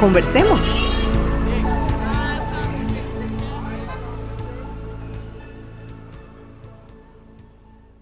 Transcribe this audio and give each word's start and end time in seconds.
Conversemos. 0.00 0.74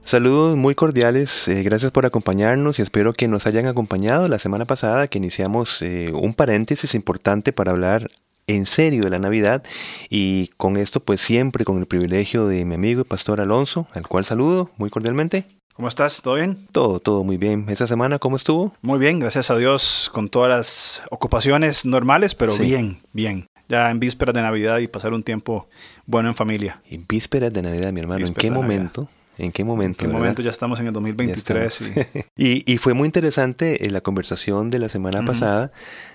Saludos 0.04 0.56
muy 0.56 0.76
cordiales, 0.76 1.48
eh, 1.48 1.64
gracias 1.64 1.90
por 1.90 2.06
acompañarnos 2.06 2.78
y 2.78 2.82
espero 2.82 3.12
que 3.12 3.26
nos 3.26 3.48
hayan 3.48 3.66
acompañado 3.66 4.28
la 4.28 4.38
semana 4.38 4.64
pasada 4.64 5.08
que 5.08 5.18
iniciamos 5.18 5.82
eh, 5.82 6.12
un 6.14 6.34
paréntesis 6.34 6.94
importante 6.94 7.52
para 7.52 7.72
hablar 7.72 8.08
en 8.46 8.64
serio 8.64 9.02
de 9.02 9.10
la 9.10 9.18
Navidad 9.18 9.64
y 10.08 10.48
con 10.56 10.76
esto 10.76 11.00
pues 11.00 11.20
siempre 11.20 11.64
con 11.64 11.78
el 11.78 11.86
privilegio 11.86 12.46
de 12.46 12.64
mi 12.64 12.76
amigo 12.76 13.00
y 13.00 13.04
pastor 13.04 13.40
Alonso, 13.40 13.88
al 13.92 14.06
cual 14.06 14.24
saludo 14.24 14.70
muy 14.76 14.88
cordialmente. 14.88 15.46
¿Cómo 15.78 15.86
estás? 15.86 16.22
¿Todo 16.22 16.34
bien? 16.34 16.58
Todo, 16.72 16.98
todo 16.98 17.22
muy 17.22 17.36
bien. 17.36 17.66
¿Esta 17.68 17.86
semana 17.86 18.18
cómo 18.18 18.34
estuvo? 18.34 18.74
Muy 18.82 18.98
bien, 18.98 19.20
gracias 19.20 19.48
a 19.48 19.56
Dios, 19.56 20.10
con 20.12 20.28
todas 20.28 20.50
las 20.50 21.02
ocupaciones 21.12 21.86
normales, 21.86 22.34
pero 22.34 22.52
bien, 22.58 22.98
bien. 23.12 23.46
Ya 23.68 23.88
en 23.92 24.00
vísperas 24.00 24.34
de 24.34 24.42
Navidad 24.42 24.78
y 24.78 24.88
pasar 24.88 25.12
un 25.12 25.22
tiempo 25.22 25.68
bueno 26.04 26.30
en 26.30 26.34
familia. 26.34 26.82
En 26.90 27.06
vísperas 27.06 27.52
de 27.52 27.62
Navidad, 27.62 27.92
mi 27.92 28.00
hermano, 28.00 28.26
¿en 28.26 28.34
qué 28.34 28.50
momento? 28.50 29.08
¿En 29.36 29.52
qué 29.52 29.62
momento? 29.62 30.04
¿En 30.04 30.10
qué 30.10 30.16
momento 30.16 30.42
ya 30.42 30.50
estamos 30.50 30.80
en 30.80 30.88
el 30.88 30.92
2023? 30.94 31.82
Y... 32.36 32.72
y... 32.72 32.78
fue 32.78 32.92
muy 32.94 33.06
interesante 33.06 33.86
eh, 33.86 33.90
la 33.92 34.00
conversación 34.00 34.70
de 34.70 34.80
la 34.80 34.88
semana 34.88 35.24
pasada, 35.24 35.70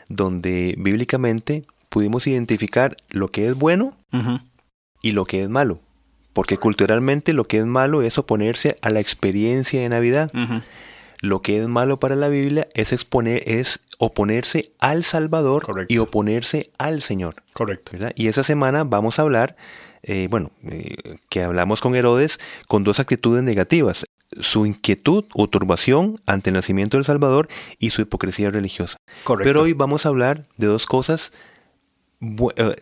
donde 0.10 0.76
bíblicamente 0.78 1.66
pudimos 1.88 2.28
identificar 2.28 2.98
lo 3.12 3.30
que 3.30 3.48
es 3.48 3.56
bueno 3.56 3.96
y 5.02 5.14
lo 5.14 5.24
que 5.24 5.42
es 5.42 5.48
malo. 5.48 5.80
Porque 6.34 6.58
culturalmente 6.58 7.34
lo 7.34 7.46
que 7.46 7.60
es 7.60 7.66
malo 7.66 8.02
es 8.02 8.18
oponerse 8.18 8.78
a 8.82 8.90
la 8.90 9.00
experiencia 9.00 9.82
de 9.82 9.90
Navidad. 9.90 10.32
Lo 11.22 11.42
que 11.42 11.62
es 11.62 11.68
malo 11.70 12.00
para 12.00 12.16
la 12.16 12.28
Biblia 12.28 12.68
es 12.74 12.92
exponer, 12.92 13.44
es 13.46 13.80
oponerse 13.98 14.74
al 14.82 15.06
Salvador 15.06 15.86
y 15.88 16.00
oponerse 16.00 16.72
al 16.80 17.02
Señor. 17.02 17.36
Correcto. 17.54 17.94
Y 18.16 18.28
esa 18.28 18.44
semana 18.44 18.84
vamos 18.84 19.20
a 19.20 19.22
hablar 19.22 19.56
eh, 20.04 20.28
bueno, 20.30 20.52
eh, 20.70 20.96
que 21.30 21.44
hablamos 21.44 21.80
con 21.80 21.96
Herodes 21.96 22.40
con 22.68 22.84
dos 22.84 23.00
actitudes 23.00 23.42
negativas, 23.42 24.06
su 24.42 24.66
inquietud 24.66 25.24
o 25.34 25.48
turbación 25.48 26.20
ante 26.26 26.50
el 26.50 26.56
nacimiento 26.56 26.98
del 26.98 27.06
Salvador 27.06 27.48
y 27.80 27.92
su 27.92 28.02
hipocresía 28.02 28.52
religiosa. 28.52 28.98
Pero 29.42 29.62
hoy 29.62 29.72
vamos 29.72 30.06
a 30.06 30.10
hablar 30.10 30.46
de 30.58 30.68
dos 30.68 30.88
cosas 30.88 31.32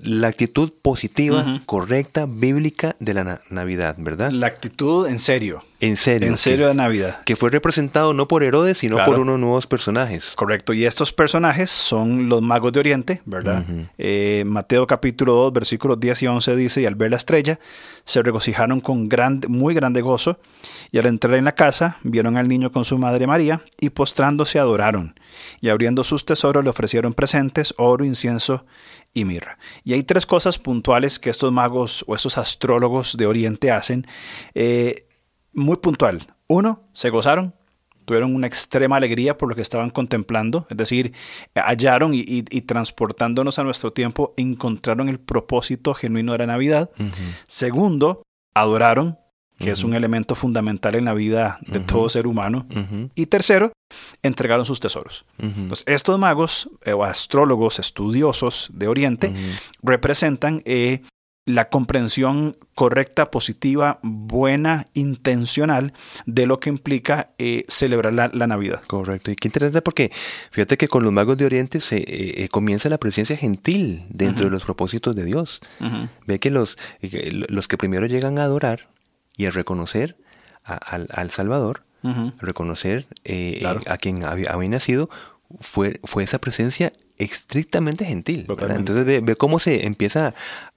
la 0.04 0.28
actitud 0.28 0.72
positiva, 0.82 1.62
correcta, 1.66 2.26
bíblica 2.28 2.96
de 3.00 3.14
la 3.14 3.42
Navidad, 3.50 3.96
¿verdad? 3.98 4.32
La 4.32 4.48
actitud 4.48 5.08
en 5.08 5.20
serio. 5.20 5.64
En 5.80 5.98
serio. 5.98 6.28
En 6.28 6.38
serio 6.38 6.68
de 6.68 6.76
Navidad. 6.76 7.24
Que 7.24 7.36
fue 7.36 7.50
representado 7.50 8.14
no 8.14 8.28
por 8.28 8.44
Herodes, 8.44 8.78
sino 8.78 9.04
por 9.04 9.20
unos 9.20 9.40
nuevos 9.40 9.66
personajes. 9.66 10.36
Correcto. 10.36 10.74
Y 10.74 10.86
estos 10.86 11.12
personajes 11.12 11.72
son 11.72 12.30
los 12.30 12.42
magos 12.42 12.72
de 12.72 12.80
Oriente, 12.80 13.22
¿verdad? 13.26 13.66
Eh, 13.98 14.44
Mateo 14.46 14.86
capítulo 14.86 15.34
2, 15.34 15.54
versículos 15.54 16.00
10 16.00 16.24
y 16.24 16.28
11 16.28 16.56
dice, 16.56 16.82
y 16.82 16.86
al 16.86 16.96
ver 16.96 17.12
la 17.12 17.18
estrella, 17.18 17.60
se 18.06 18.22
regocijaron 18.22 18.80
con 18.80 19.10
grande, 19.10 19.48
muy 19.48 19.74
grande 19.74 20.02
gozo, 20.02 20.40
y 20.92 21.00
al 21.00 21.06
entrar 21.08 21.36
en 21.36 21.46
la 21.46 21.56
casa, 21.56 21.98
vieron 22.04 22.38
al 22.38 22.48
niño 22.48 22.72
con 22.72 22.86
su 22.86 22.98
madre 22.98 23.26
María, 23.26 23.62
y 23.80 23.90
postrándose 23.90 24.60
adoraron, 24.60 25.16
y 25.62 25.70
abriendo 25.70 26.04
sus 26.04 26.26
tesoros 26.26 26.64
le 26.64 26.70
ofrecieron 26.70 27.14
presentes, 27.14 27.74
oro, 27.78 28.06
incienso 28.06 28.66
y 29.14 29.26
mirra. 29.26 29.58
Y 29.84 29.94
hay 29.94 30.04
tres 30.04 30.26
cosas 30.26 30.58
puntuales 30.58 31.20
que 31.20 31.30
estos 31.30 31.52
magos 31.52 32.04
o 32.08 32.16
estos 32.16 32.38
astrólogos 32.38 33.18
de 33.18 33.26
Oriente 33.26 33.72
hacen. 33.72 34.08
Eh, 34.54 35.08
muy 35.54 35.78
puntual. 35.78 36.20
Uno, 36.48 36.84
se 36.94 37.10
gozaron, 37.10 37.54
tuvieron 38.06 38.36
una 38.36 38.48
extrema 38.48 38.98
alegría 38.98 39.38
por 39.38 39.50
lo 39.50 39.56
que 39.56 39.62
estaban 39.62 39.90
contemplando, 39.90 40.68
es 40.70 40.78
decir, 40.78 41.14
hallaron 41.56 42.12
y, 42.14 42.44
transportándonos 42.44 43.60
a 43.60 43.64
nuestro 43.64 43.94
tiempo, 43.94 44.34
encontraron 44.38 45.10
el 45.10 45.20
propósito 45.20 45.94
genuino 45.94 46.34
de 46.34 46.40
la 46.40 46.48
Navidad. 46.48 46.90
Segundo, 47.48 48.24
adoraron, 48.54 49.18
que 49.62 49.72
es 49.72 49.84
un 49.84 49.94
elemento 49.94 50.36
fundamental 50.36 50.96
en 50.96 51.06
la 51.06 51.14
vida 51.14 51.60
de 51.68 51.80
todo 51.80 52.10
ser 52.10 52.28
humano. 52.28 52.66
Y 53.16 53.28
tercero, 53.28 53.72
entregaron 54.24 54.66
sus 54.66 54.80
tesoros. 54.80 55.26
Entonces, 55.40 55.84
estos 55.88 56.20
magos 56.20 56.70
eh, 56.84 56.94
o 56.94 57.04
astrólogos 57.04 57.80
estudiosos 57.80 58.70
de 58.74 58.88
Oriente 58.88 59.34
representan 59.82 60.62
eh, 60.66 61.02
la 61.46 61.70
comprensión 61.70 62.56
correcta, 62.76 63.32
positiva, 63.32 64.00
buena, 64.04 64.86
intencional 64.94 65.94
de 66.26 66.46
lo 66.46 66.60
que 66.60 66.70
implica 66.70 67.32
eh, 67.40 67.66
celebrar 67.68 68.14
la, 68.14 68.48
Navidad. 68.48 68.84
Correcto. 68.84 69.32
Y 69.32 69.36
qué 69.36 69.48
interesante 69.48 69.82
porque 69.82 70.12
fíjate 70.52 70.78
que 70.78 70.88
con 70.88 71.04
los 71.04 71.12
magos 71.12 71.38
de 71.38 71.46
Oriente 71.46 71.82
se 71.82 72.48
comienza 72.52 72.90
la 72.90 73.00
presencia 73.00 73.36
gentil 73.36 74.06
dentro 74.10 74.46
de 74.46 74.52
los 74.52 74.64
propósitos 74.64 75.16
de 75.16 75.26
Dios. 75.26 75.62
Ve 76.28 76.40
que 76.40 76.52
los, 76.52 76.78
los 77.50 77.68
que 77.68 77.78
primero 77.78 78.06
llegan 78.06 78.38
a 78.38 78.44
adorar 78.44 78.91
y 79.38 79.46
a 79.46 79.52
reconocer 79.52 80.18
al, 80.64 81.32
Salvador, 81.32 81.84
reconocer 82.40 83.08
eh, 83.24 83.64
a 83.88 83.98
quien 83.98 84.24
había, 84.24 84.70
nacido, 84.70 85.10
fue, 85.60 86.00
fue 86.04 86.24
esa 86.24 86.40
presencia 86.40 86.92
estrictamente 87.18 88.06
gentil. 88.06 88.48
Entonces 88.50 89.06
ve, 89.06 89.36
cómo 89.36 89.60
se 89.60 89.86
empieza 89.86 90.34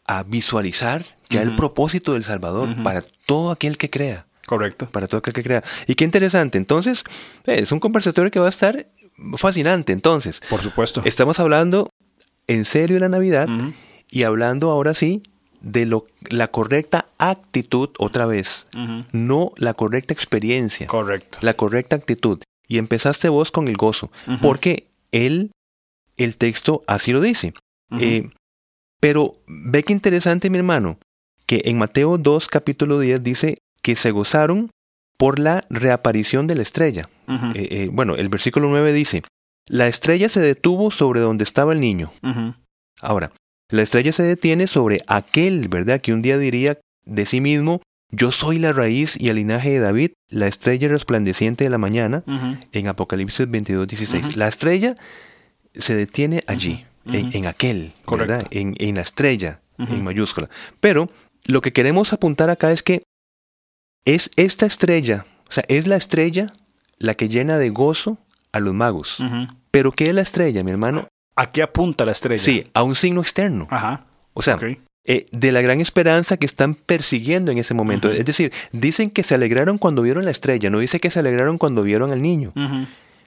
a 0.06 0.22
visualizar 0.24 1.04
ya 1.30 1.42
el 1.42 1.56
propósito 1.56 2.12
del 2.12 2.24
Salvador 2.24 2.82
para 2.82 3.04
todo 3.26 3.50
aquel 3.50 3.78
que 3.78 3.90
crea. 3.90 4.26
Correcto. 4.46 4.88
Para 4.90 5.06
todo 5.06 5.18
aquel 5.18 5.32
que 5.32 5.42
crea. 5.42 5.64
Y 5.86 5.94
qué 5.94 6.04
interesante. 6.04 6.58
Entonces, 6.58 7.04
es 7.46 7.72
un 7.72 7.80
conversatorio 7.80 8.30
que 8.30 8.40
va 8.40 8.46
a 8.46 8.50
estar 8.50 8.86
fascinante. 9.36 9.92
Entonces, 9.92 10.42
por 10.50 10.60
supuesto. 10.60 11.02
Estamos 11.04 11.40
hablando 11.40 11.90
en 12.46 12.64
serio 12.64 12.96
de 12.96 13.00
la 13.00 13.08
Navidad 13.08 13.48
y 14.10 14.24
hablando 14.24 14.70
ahora 14.70 14.92
sí 14.92 15.22
de 15.64 15.86
lo, 15.86 16.06
la 16.28 16.48
correcta 16.48 17.06
actitud 17.18 17.88
otra 17.98 18.26
vez, 18.26 18.66
no 19.12 19.52
la 19.56 19.72
correcta 19.72 20.12
experiencia. 20.12 20.86
Correcto. 20.86 21.38
La 21.40 21.54
correcta 21.54 21.96
actitud. 21.96 22.40
Y 22.68 22.78
empezaste 22.78 23.28
vos 23.28 23.50
con 23.50 23.68
el 23.68 23.76
gozo, 23.76 24.10
porque 24.40 24.86
él, 25.10 25.50
el 26.16 26.36
texto 26.36 26.82
así 26.86 27.12
lo 27.12 27.20
dice. 27.20 27.54
Eh, 27.98 28.30
pero 29.00 29.36
ve 29.46 29.82
que 29.82 29.92
interesante, 29.92 30.50
mi 30.50 30.58
hermano, 30.58 30.98
que 31.46 31.62
en 31.64 31.78
Mateo 31.78 32.18
2, 32.18 32.48
capítulo 32.48 32.98
10 32.98 33.22
dice 33.22 33.58
que 33.82 33.96
se 33.96 34.10
gozaron 34.10 34.70
por 35.16 35.38
la 35.38 35.64
reaparición 35.70 36.46
de 36.46 36.56
la 36.56 36.62
estrella. 36.62 37.08
Eh, 37.54 37.68
eh, 37.70 37.88
bueno, 37.90 38.16
el 38.16 38.28
versículo 38.28 38.68
9 38.68 38.92
dice, 38.92 39.22
la 39.66 39.86
estrella 39.86 40.28
se 40.28 40.40
detuvo 40.40 40.90
sobre 40.90 41.20
donde 41.20 41.44
estaba 41.44 41.72
el 41.72 41.80
niño. 41.80 42.12
Ahora, 43.00 43.32
la 43.70 43.82
estrella 43.82 44.12
se 44.12 44.22
detiene 44.22 44.66
sobre 44.66 45.00
aquel, 45.06 45.68
¿verdad? 45.68 46.00
Que 46.00 46.12
un 46.12 46.22
día 46.22 46.38
diría 46.38 46.78
de 47.04 47.26
sí 47.26 47.40
mismo, 47.40 47.80
yo 48.10 48.30
soy 48.30 48.58
la 48.58 48.72
raíz 48.72 49.16
y 49.20 49.28
el 49.28 49.36
linaje 49.36 49.70
de 49.70 49.80
David, 49.80 50.12
la 50.28 50.46
estrella 50.46 50.88
resplandeciente 50.88 51.64
de 51.64 51.70
la 51.70 51.78
mañana, 51.78 52.22
en 52.72 52.88
Apocalipsis 52.88 53.50
22, 53.50 53.88
16. 53.88 54.36
La 54.36 54.48
estrella 54.48 54.94
se 55.74 55.96
detiene 55.96 56.44
allí, 56.46 56.84
en, 57.06 57.46
aquel, 57.46 57.92
¿verdad? 58.10 58.46
En, 58.50 58.74
en, 58.78 58.94
la 58.94 59.00
estrella, 59.00 59.60
en 59.78 60.04
mayúscula. 60.04 60.48
Pero 60.80 61.10
lo 61.46 61.60
que 61.60 61.72
queremos 61.72 62.12
apuntar 62.12 62.50
acá 62.50 62.70
es 62.70 62.82
que 62.82 63.02
es 64.04 64.30
esta 64.36 64.66
estrella, 64.66 65.26
o 65.48 65.52
sea, 65.52 65.64
es 65.68 65.86
la 65.86 65.96
estrella 65.96 66.52
la 66.98 67.14
que 67.14 67.28
llena 67.28 67.58
de 67.58 67.70
gozo 67.70 68.18
a 68.52 68.60
los 68.60 68.74
magos. 68.74 69.18
Pero 69.70 69.92
¿qué 69.92 70.08
es 70.08 70.14
la 70.14 70.22
estrella, 70.22 70.62
mi 70.62 70.70
hermano? 70.70 71.08
¿A 71.36 71.50
qué 71.50 71.62
apunta 71.62 72.04
la 72.04 72.12
estrella? 72.12 72.42
Sí, 72.42 72.66
a 72.74 72.82
un 72.82 72.94
signo 72.94 73.20
externo. 73.20 73.66
Ajá. 73.70 74.06
O 74.34 74.42
sea, 74.42 74.58
eh, 75.06 75.26
de 75.32 75.52
la 75.52 75.60
gran 75.60 75.80
esperanza 75.80 76.36
que 76.36 76.46
están 76.46 76.74
persiguiendo 76.74 77.52
en 77.52 77.58
ese 77.58 77.74
momento. 77.74 78.10
Es 78.10 78.24
decir, 78.24 78.52
dicen 78.72 79.10
que 79.10 79.22
se 79.22 79.34
alegraron 79.34 79.78
cuando 79.78 80.02
vieron 80.02 80.24
la 80.24 80.30
estrella, 80.30 80.70
no 80.70 80.78
dice 80.78 81.00
que 81.00 81.10
se 81.10 81.20
alegraron 81.20 81.58
cuando 81.58 81.82
vieron 81.82 82.10
al 82.10 82.22
niño. 82.22 82.52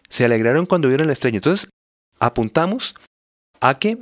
Se 0.09 0.25
alegraron 0.25 0.65
cuando 0.65 0.88
vieron 0.88 1.07
la 1.07 1.13
estrella. 1.13 1.38
Entonces, 1.38 1.69
apuntamos 2.19 2.95
a 3.62 3.77
que 3.77 3.98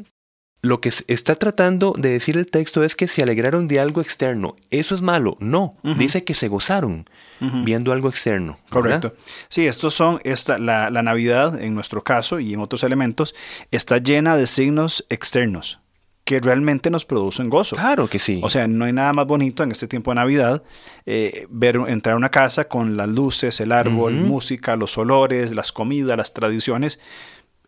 lo 0.65 0.81
que 0.81 0.91
está 1.07 1.35
tratando 1.35 1.93
de 1.97 2.09
decir 2.09 2.37
el 2.37 2.47
texto 2.47 2.83
es 2.83 2.95
que 2.95 3.07
se 3.07 3.21
alegraron 3.21 3.67
de 3.67 3.79
algo 3.79 4.01
externo. 4.01 4.55
¿Eso 4.71 4.95
es 4.95 5.01
malo? 5.01 5.37
No. 5.39 5.77
Dice 5.83 6.23
que 6.23 6.33
se 6.33 6.47
gozaron 6.47 7.05
viendo 7.39 7.91
algo 7.91 8.09
externo. 8.09 8.57
Correcto. 8.69 9.13
Sí, 9.47 9.67
estos 9.67 9.93
son, 9.93 10.19
esta, 10.23 10.57
la, 10.57 10.89
la 10.89 11.03
Navidad, 11.03 11.61
en 11.61 11.75
nuestro 11.75 12.03
caso 12.03 12.39
y 12.39 12.53
en 12.53 12.59
otros 12.59 12.83
elementos, 12.83 13.35
está 13.71 13.99
llena 13.99 14.37
de 14.37 14.47
signos 14.47 15.05
externos 15.09 15.79
que 16.25 16.39
realmente 16.39 16.89
nos 16.89 17.05
producen 17.05 17.49
gozo. 17.49 17.75
Claro 17.75 18.07
que 18.07 18.17
sí. 18.17 18.41
O 18.43 18.49
sea, 18.49 18.67
no 18.67 18.85
hay 18.85 18.93
nada 18.93 19.13
más 19.13 19.27
bonito 19.27 19.61
en 19.61 19.71
este 19.71 19.87
tiempo 19.87 20.09
de 20.09 20.15
Navidad 20.15 20.63
eh, 21.05 21.45
ver 21.49 21.75
entrar 21.87 22.15
a 22.15 22.17
una 22.17 22.31
casa 22.31 22.67
con 22.67 22.97
las 22.97 23.07
luces, 23.07 23.61
el 23.61 23.71
árbol, 23.71 24.13
música, 24.13 24.75
los 24.75 24.97
olores, 24.97 25.53
las 25.53 25.71
comidas, 25.71 26.17
las 26.17 26.33
tradiciones. 26.33 26.99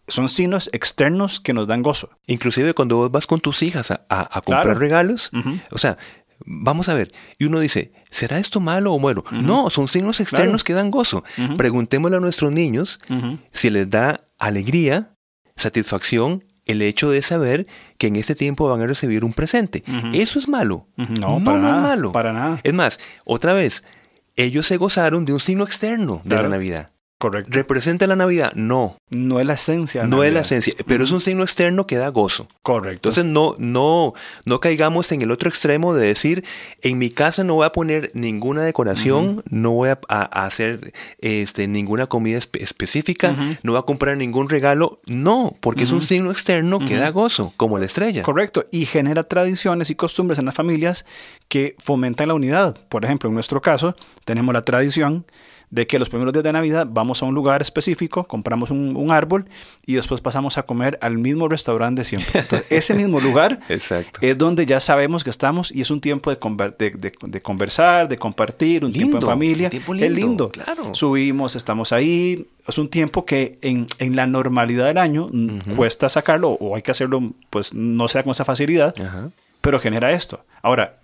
Son 0.07 0.30
signos 0.30 0.69
externos 0.71 1.39
que 1.39 1.54
nos 1.54 1.68
dan 1.68 1.81
gozo. 1.81 2.09
Inclusive 2.27 2.74
cuando 2.74 2.98
vos 2.98 3.12
vas 3.12 3.27
con 3.27 3.39
tus 3.39 3.62
hijas 3.62 3.92
a, 3.92 4.42
comprar 4.44 4.80
regalos, 4.80 5.31
o 5.71 5.77
sea, 5.77 5.98
vamos 6.45 6.89
a 6.89 6.94
ver, 6.94 7.12
y 7.38 7.45
uno 7.45 7.59
dice, 7.59 7.92
¿será 8.09 8.39
esto 8.39 8.59
malo 8.59 8.94
o 8.94 9.00
bueno? 9.00 9.24
No, 9.31 9.69
son 9.69 9.88
signos 9.88 10.19
externos 10.19 10.63
que 10.63 10.74
dan 10.74 10.92
gozo. 10.92 11.24
Preguntémosle 11.57 12.18
a 12.18 12.21
nuestros 12.21 12.54
niños 12.54 13.00
si 13.51 13.69
les 13.69 13.89
da 13.89 14.21
alegría, 14.39 15.13
satisfacción 15.56 16.44
el 16.68 16.81
hecho 16.81 17.10
de 17.10 17.21
saber 17.21 17.65
que 17.98 18.07
en 18.07 18.18
este 18.18 18.36
tiempo 18.36 18.69
van 18.69 18.81
a 18.81 18.88
recibir 18.88 19.24
un 19.24 19.33
presente. 19.33 19.83
¿Eso 20.13 20.39
es 20.39 20.48
malo? 20.48 20.88
No, 20.95 21.42
para 21.44 21.60
nada, 21.60 21.77
es 21.77 21.81
malo. 21.81 22.12
Para 22.12 22.33
nada. 22.33 22.60
Es 22.63 22.74
más, 22.74 23.00
otra 23.25 23.53
vez, 23.53 23.83
ellos 24.36 24.68
se 24.68 24.77
gozaron 24.77 25.25
de 25.25 25.33
un 25.33 25.39
signo 25.39 25.63
externo 25.63 26.21
de 26.24 26.36
la 26.36 26.50
Navidad. 26.50 26.92
Correcto. 27.19 27.49
¿Representa 27.51 28.05
la 28.05 28.15
Navidad? 28.15 28.53
No. 28.53 28.97
No 29.09 29.39
es 29.39 29.45
la 29.47 29.53
esencia. 29.53 30.03
no 30.03 30.23
es 30.23 30.31
la 30.31 30.41
esencia, 30.41 30.75
pero 30.85 31.03
es 31.03 31.09
un 31.09 31.21
signo 31.21 31.41
externo 31.41 31.87
que 31.87 31.95
da 31.95 32.09
gozo. 32.09 32.47
Correcto. 32.61 33.09
Entonces 33.09 33.25
no, 33.25 33.55
no, 33.57 34.13
no 34.45 34.59
caigamos 34.59 35.11
en 35.11 35.23
el 35.23 35.31
otro 35.31 35.49
extremo 35.49 35.95
de 35.95 36.05
decir, 36.05 36.45
en 36.81 36.99
mi 36.99 37.09
casa 37.09 37.43
no 37.43 37.55
voy 37.55 37.65
a 37.65 37.71
poner 37.71 38.11
ninguna 38.13 38.61
decoración, 38.61 39.43
no 39.49 39.71
voy 39.71 39.89
a, 39.89 39.97
hacer 40.09 40.93
este, 41.19 41.67
ninguna 41.67 42.05
comida 42.05 42.37
específica, 42.37 43.35
no 43.63 43.71
voy 43.71 43.79
a 43.79 43.83
comprar 43.83 44.15
ningún 44.17 44.49
regalo. 44.49 45.01
No, 45.07 45.55
porque 45.59 45.85
es 45.85 45.91
un 45.91 46.03
signo 46.03 46.29
externo 46.29 46.85
que 46.85 46.97
da 46.97 47.09
gozo, 47.09 47.51
como 47.57 47.79
la 47.79 47.85
estrella. 47.85 48.21
Correcto. 48.21 48.65
Y 48.71 48.85
genera 48.85 49.23
tradiciones 49.23 49.89
y 49.89 49.95
costumbres 49.95 50.37
en 50.37 50.45
las 50.45 50.53
familias 50.53 51.05
que 51.47 51.75
fomentan 51.79 52.27
la 52.27 52.35
unidad. 52.35 52.77
Por 52.89 53.05
ejemplo, 53.05 53.29
en 53.29 53.33
nuestro 53.33 53.59
caso, 53.61 53.95
tenemos 54.23 54.53
la 54.53 54.65
tradición 54.65 55.25
de 55.69 55.85
que 55.85 55.99
los 55.99 56.09
primeros 56.09 56.33
días 56.33 56.43
de 56.43 56.53
Navidad 56.53 56.87
vamos 56.89 57.21
a 57.21 57.25
un 57.25 57.35
lugar 57.35 57.61
específico, 57.61 58.23
compramos 58.23 58.71
un, 58.71 59.07
árbol 59.11 59.45
y 59.85 59.93
después 59.93 60.19
pasamos 60.19 60.57
a 60.57 60.63
comer 60.63 60.99
al 61.01 61.17
mismo 61.17 61.47
restaurante 61.47 62.01
de 62.01 62.05
siempre. 62.05 62.43
ese 62.69 62.93
mismo 62.93 63.19
lugar 63.19 63.59
es 63.69 64.37
donde 64.37 64.65
ya 64.65 64.79
sabemos 64.79 65.23
que 65.23 65.29
estamos 65.29 65.73
y 65.73 65.81
es 65.81 65.91
un 65.91 66.01
tiempo 66.01 66.29
de, 66.29 67.11
de, 67.27 67.41
conversar, 67.41 68.07
de 68.07 68.17
compartir, 68.17 68.83
un 68.83 68.91
tiempo 68.91 69.17
en 69.17 69.23
familia. 69.23 69.69
Tiempo 69.69 69.93
lindo, 69.93 70.05
es 70.05 70.11
lindo. 70.11 70.49
Claro. 70.49 70.93
Subimos, 70.93 71.55
estamos 71.55 71.93
ahí. 71.93 72.47
Es 72.67 72.77
un 72.77 72.89
tiempo 72.89 73.25
que 73.25 73.57
en, 73.61 73.87
en 73.99 74.15
la 74.15 74.27
normalidad 74.27 74.85
del 74.85 74.97
año 74.97 75.29
cuesta 75.75 76.09
sacarlo 76.09 76.51
o 76.51 76.75
hay 76.75 76.81
que 76.81 76.91
hacerlo, 76.91 77.33
pues 77.49 77.73
no 77.73 78.07
sea 78.07 78.23
con 78.23 78.31
esa 78.31 78.45
facilidad, 78.45 78.93
pero 79.61 79.79
genera 79.79 80.11
esto. 80.11 80.41
Ahora, 80.61 80.97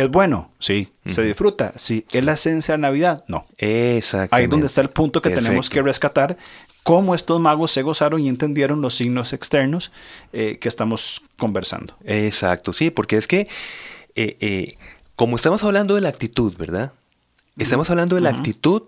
¿Es 0.00 0.10
bueno? 0.10 0.50
Sí. 0.58 0.88
¿Se 1.04 1.22
disfruta? 1.22 1.74
Sí. 1.76 2.06
¿Es 2.12 2.24
la 2.24 2.32
esencia 2.32 2.72
de 2.72 2.78
Navidad? 2.78 3.22
No. 3.28 3.44
Exacto. 3.58 4.34
Ahí 4.34 4.44
es 4.44 4.50
donde 4.50 4.66
está 4.66 4.80
el 4.80 4.88
punto 4.88 5.20
que 5.20 5.28
tenemos 5.28 5.68
que 5.68 5.82
rescatar. 5.82 6.38
Cómo 6.84 7.14
estos 7.14 7.38
magos 7.38 7.70
se 7.70 7.82
gozaron 7.82 8.22
y 8.22 8.28
entendieron 8.30 8.80
los 8.80 8.94
signos 8.94 9.34
externos 9.34 9.92
eh, 10.32 10.56
que 10.58 10.68
estamos 10.68 11.20
conversando. 11.36 11.94
Exacto, 12.04 12.72
sí, 12.72 12.90
porque 12.90 13.18
es 13.18 13.28
que, 13.28 13.40
eh, 14.14 14.38
eh, 14.40 14.78
como 15.16 15.36
estamos 15.36 15.62
hablando 15.64 15.94
de 15.96 16.00
la 16.00 16.08
actitud, 16.08 16.56
¿verdad? 16.56 16.94
Estamos 17.58 17.90
hablando 17.90 18.14
de 18.14 18.22
la 18.22 18.30
actitud 18.30 18.84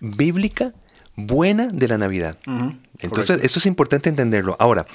bíblica 0.00 0.72
buena 1.16 1.66
de 1.66 1.86
la 1.86 1.98
Navidad. 1.98 2.38
Entonces, 2.98 3.40
esto 3.42 3.58
es 3.58 3.66
importante 3.66 4.08
entenderlo. 4.08 4.56
Ahora, 4.58 4.86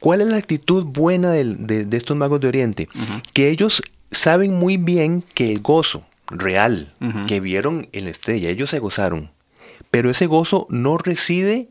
¿cuál 0.00 0.20
es 0.20 0.28
la 0.28 0.36
actitud 0.36 0.84
buena 0.84 1.30
de, 1.30 1.88
estos 1.92 2.14
magos 2.14 2.42
de 2.42 2.48
Oriente? 2.48 2.90
Que 3.32 3.48
ellos 3.48 3.82
saben 4.10 4.54
muy 4.54 4.76
bien 4.76 5.22
que 5.34 5.50
el 5.50 5.60
gozo 5.60 6.04
real 6.30 6.94
que 7.26 7.40
vieron 7.40 7.88
en 7.92 8.04
la 8.04 8.10
estrella, 8.10 8.50
ellos 8.50 8.70
se 8.70 8.78
gozaron, 8.78 9.30
pero 9.90 10.10
ese 10.10 10.26
gozo 10.26 10.66
no 10.70 10.98
reside 10.98 11.68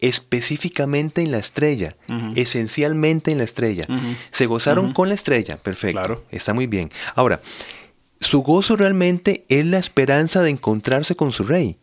específicamente 0.00 1.22
en 1.22 1.30
la 1.30 1.38
estrella, 1.38 1.96
esencialmente 2.34 3.30
en 3.30 3.38
la 3.38 3.44
estrella. 3.44 3.86
Se 4.30 4.46
gozaron 4.46 4.92
con 4.92 5.08
la 5.08 5.14
estrella, 5.14 5.56
perfecto, 5.56 6.24
está 6.30 6.52
muy 6.52 6.66
bien. 6.66 6.90
Ahora, 7.14 7.40
su 8.20 8.42
gozo 8.42 8.76
realmente 8.76 9.44
es 9.48 9.64
la 9.64 9.78
esperanza 9.78 10.42
de 10.42 10.50
encontrarse 10.50 11.16
con 11.16 11.32
su 11.32 11.44
rey. 11.44 11.76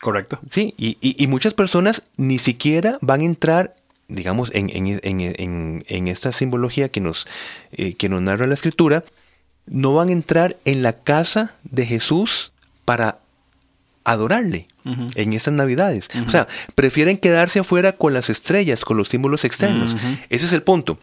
Correcto. 0.00 0.40
Sí, 0.50 0.74
y, 0.76 0.96
y, 1.00 1.26
muchas 1.28 1.54
personas 1.54 2.02
ni 2.16 2.38
siquiera 2.38 2.98
van 3.02 3.20
a 3.20 3.24
entrar 3.24 3.76
digamos, 4.12 4.50
en, 4.54 4.70
en, 4.72 6.08
esta 6.08 6.32
simbología 6.32 6.88
que 6.90 7.00
nos, 7.00 7.26
eh, 7.72 7.94
que 7.94 8.08
nos 8.08 8.22
narra 8.22 8.46
la 8.46 8.54
escritura, 8.54 9.04
no 9.66 9.94
van 9.94 10.08
a 10.08 10.12
entrar 10.12 10.56
en 10.64 10.82
la 10.82 10.92
casa 10.92 11.54
de 11.64 11.86
Jesús 11.86 12.52
para 12.84 13.18
adorarle 14.04 14.66
en 14.84 15.32
estas 15.32 15.54
navidades. 15.54 16.08
O 16.26 16.30
sea, 16.30 16.48
prefieren 16.74 17.16
quedarse 17.16 17.60
afuera 17.60 17.92
con 17.92 18.12
las 18.14 18.30
estrellas, 18.30 18.84
con 18.84 18.96
los 18.96 19.08
símbolos 19.08 19.44
externos. 19.44 19.96
Ese 20.28 20.46
es 20.46 20.52
el 20.52 20.62
punto. 20.62 20.98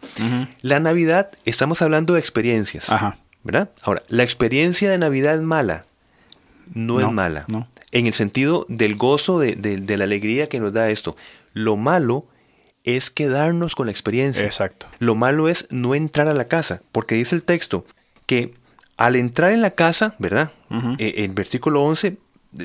La 0.60 0.80
Navidad, 0.80 1.30
estamos 1.44 1.80
hablando 1.82 2.14
de 2.14 2.20
experiencias. 2.20 2.88
¿Verdad? 3.42 3.70
Ahora, 3.82 4.02
la 4.08 4.22
experiencia 4.22 4.90
de 4.90 4.98
Navidad 4.98 5.34
es 5.34 5.40
mala. 5.40 5.86
No, 6.74 7.00
es 7.00 7.10
mala. 7.10 7.46
En 7.90 8.06
el 8.06 8.12
sentido 8.12 8.66
del 8.68 8.96
gozo, 8.96 9.38
de, 9.38 9.54
de 9.54 9.96
la 9.96 10.04
alegría 10.04 10.46
que 10.46 10.60
nos 10.60 10.74
da 10.74 10.90
esto. 10.90 11.16
Lo 11.54 11.76
malo 11.76 12.26
es 12.84 13.10
quedarnos 13.10 13.74
con 13.74 13.86
la 13.86 13.92
experiencia. 13.92 14.44
Exacto. 14.44 14.86
Lo 14.98 15.14
malo 15.14 15.48
es 15.48 15.66
no 15.70 15.94
entrar 15.94 16.28
a 16.28 16.34
la 16.34 16.46
casa, 16.46 16.82
porque 16.92 17.14
dice 17.14 17.34
el 17.34 17.42
texto 17.42 17.84
que 18.26 18.54
al 18.96 19.16
entrar 19.16 19.52
en 19.52 19.62
la 19.62 19.70
casa, 19.70 20.14
¿verdad? 20.18 20.52
Eh, 20.98 21.24
el 21.24 21.32
versículo 21.32 21.82
11, 21.82 22.18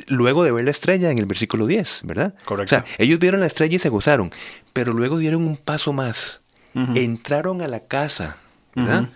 luego 0.08 0.44
de 0.44 0.52
ver 0.52 0.66
la 0.66 0.72
estrella 0.72 1.12
en 1.12 1.18
el 1.18 1.26
versículo 1.26 1.66
10, 1.66 2.02
¿verdad? 2.06 2.36
Correcto. 2.46 2.76
O 2.76 2.80
sea, 2.80 2.86
ellos 2.98 3.20
vieron 3.20 3.40
la 3.40 3.48
estrella 3.48 3.76
y 3.76 3.80
se 3.80 3.90
gozaron, 3.90 4.32
pero 4.74 4.94
luego 4.94 5.18
dieron 5.18 5.46
un 5.46 5.58
paso 5.58 5.94
más. 5.94 6.42
Entraron 6.74 7.62
a 7.62 7.70
la 7.70 7.80
casa, 7.80 8.36
¿verdad? 8.76 9.10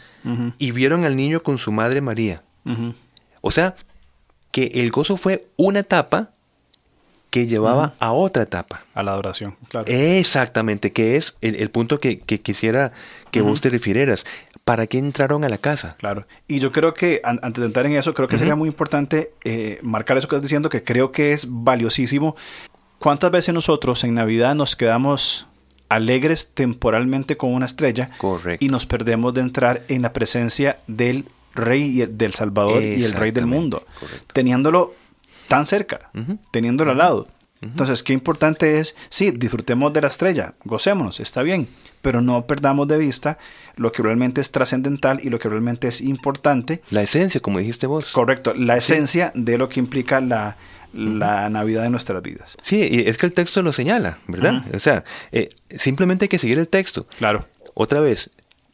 Y 0.57 0.71
vieron 0.71 1.03
al 1.03 1.17
niño 1.17 1.43
con 1.43 1.59
su 1.59 1.73
madre 1.73 1.99
María. 1.99 2.41
O 3.41 3.51
sea, 3.51 3.75
que 4.51 4.71
el 4.75 4.91
gozo 4.91 5.17
fue 5.17 5.47
una 5.57 5.79
etapa 5.79 6.31
que 7.29 7.47
llevaba 7.47 7.93
a 7.99 8.11
otra 8.11 8.43
etapa. 8.43 8.81
A 8.93 9.03
la 9.03 9.11
adoración, 9.11 9.55
claro. 9.69 9.85
Exactamente, 9.87 10.91
que 10.91 11.15
es 11.15 11.35
el, 11.41 11.69
punto 11.69 11.99
que, 11.99 12.19
quisiera 12.19 12.91
que 13.31 13.41
vos 13.41 13.61
te 13.61 13.69
refirieras. 13.69 14.25
¿Para 14.63 14.85
qué 14.87 14.99
entraron 14.99 15.44
a 15.44 15.49
la 15.49 15.57
casa? 15.57 15.95
Claro. 15.99 16.27
Y 16.47 16.59
yo 16.59 16.71
creo 16.71 16.94
que, 16.94 17.21
antes 17.23 17.61
de 17.61 17.65
entrar 17.65 17.85
en 17.85 17.94
eso, 17.94 18.13
creo 18.13 18.27
que 18.27 18.37
sería 18.37 18.56
muy 18.56 18.68
importante 18.69 19.33
eh, 19.44 19.80
marcar 19.81 20.18
eso 20.18 20.27
que 20.27 20.35
estás 20.35 20.44
diciendo, 20.44 20.69
que 20.69 20.83
creo 20.83 21.11
que 21.11 21.33
es 21.33 21.47
valiosísimo. 21.49 22.35
¿Cuántas 22.99 23.31
veces 23.31 23.54
nosotros 23.54 24.04
en 24.04 24.13
Navidad 24.13 24.56
nos 24.56 24.75
quedamos 24.75 25.47
alegres 25.87 26.51
temporalmente 26.54 27.35
con 27.35 27.54
una 27.54 27.65
estrella 27.65 28.11
Correcto. 28.18 28.63
y 28.63 28.69
nos 28.69 28.85
perdemos 28.85 29.33
de 29.33 29.42
entrar 29.42 29.83
en 29.87 30.04
la 30.04 30.13
presencia 30.13 30.77
del 30.87 31.25
Rey 31.56 32.06
del 32.06 32.33
Salvador 32.33 32.81
y 32.83 33.04
el 33.04 33.13
Rey 33.13 33.31
del 33.31 33.47
mundo, 33.47 33.85
teniéndolo 34.33 34.94
tan 35.49 35.65
cerca, 35.65 36.09
teniéndolo 36.51 36.91
al 36.91 36.99
lado. 36.99 37.27
Entonces, 37.61 38.03
qué 38.03 38.13
importante 38.13 38.79
es, 38.79 38.95
sí, 39.09 39.31
disfrutemos 39.31 39.91
de 39.91 39.99
la 39.99 40.07
estrella, 40.07 40.53
gocémonos, 40.63 41.19
está 41.19 41.44
bien, 41.44 41.68
pero 42.01 42.21
no 42.21 42.47
perdamos 42.47 42.87
de 42.87 42.97
vista 42.97 43.37
lo 43.75 43.91
que 43.91 44.01
realmente 44.01 44.39
es 44.39 44.51
trascendental 44.51 45.19
y 45.21 45.29
lo 45.29 45.39
que 45.39 45.49
realmente 45.49 45.89
es 45.89 45.99
importante. 45.99 46.81
La 46.89 47.01
esencia, 47.01 47.41
como 47.41 47.59
dijiste 47.59 47.85
vos. 47.85 48.11
Correcto, 48.11 48.53
la 48.53 48.77
esencia 48.77 49.33
de 49.35 49.57
lo 49.57 49.68
que 49.68 49.81
implica 49.81 50.21
la, 50.21 50.56
la 50.94 51.49
Navidad 51.49 51.83
de 51.83 51.89
nuestras 51.89 52.21
vidas. 52.21 52.56
Sí, 52.61 52.87
y 52.89 53.01
es 53.01 53.18
que 53.18 53.25
el 53.25 53.33
texto 53.33 53.61
lo 53.61 53.73
señala, 53.73 54.19
¿verdad? 54.27 54.63
O 54.73 54.79
sea, 54.79 55.03
eh, 55.33 55.49
simplemente 55.69 56.25
hay 56.25 56.29
que 56.29 56.39
seguir 56.39 56.59
el 56.59 56.69
texto. 56.69 57.07
Claro. 57.18 57.45
Otra 57.73 57.99
vez, 57.99 58.29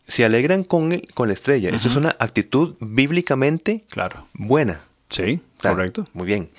se 0.06 0.26
alegran 0.26 0.64
con, 0.64 1.02
con 1.16 1.28
la 1.28 1.34
estrella. 1.34 1.72
Eso 1.72 1.90
es 1.90 1.96
una 1.96 2.16
actitud 2.20 2.76
bíblicamente 2.80 3.84
claro. 3.90 4.28
buena. 4.34 4.82
Sí, 5.10 5.42
correcto. 5.70 6.08
Muy 6.14 6.26
bien. 6.26 6.50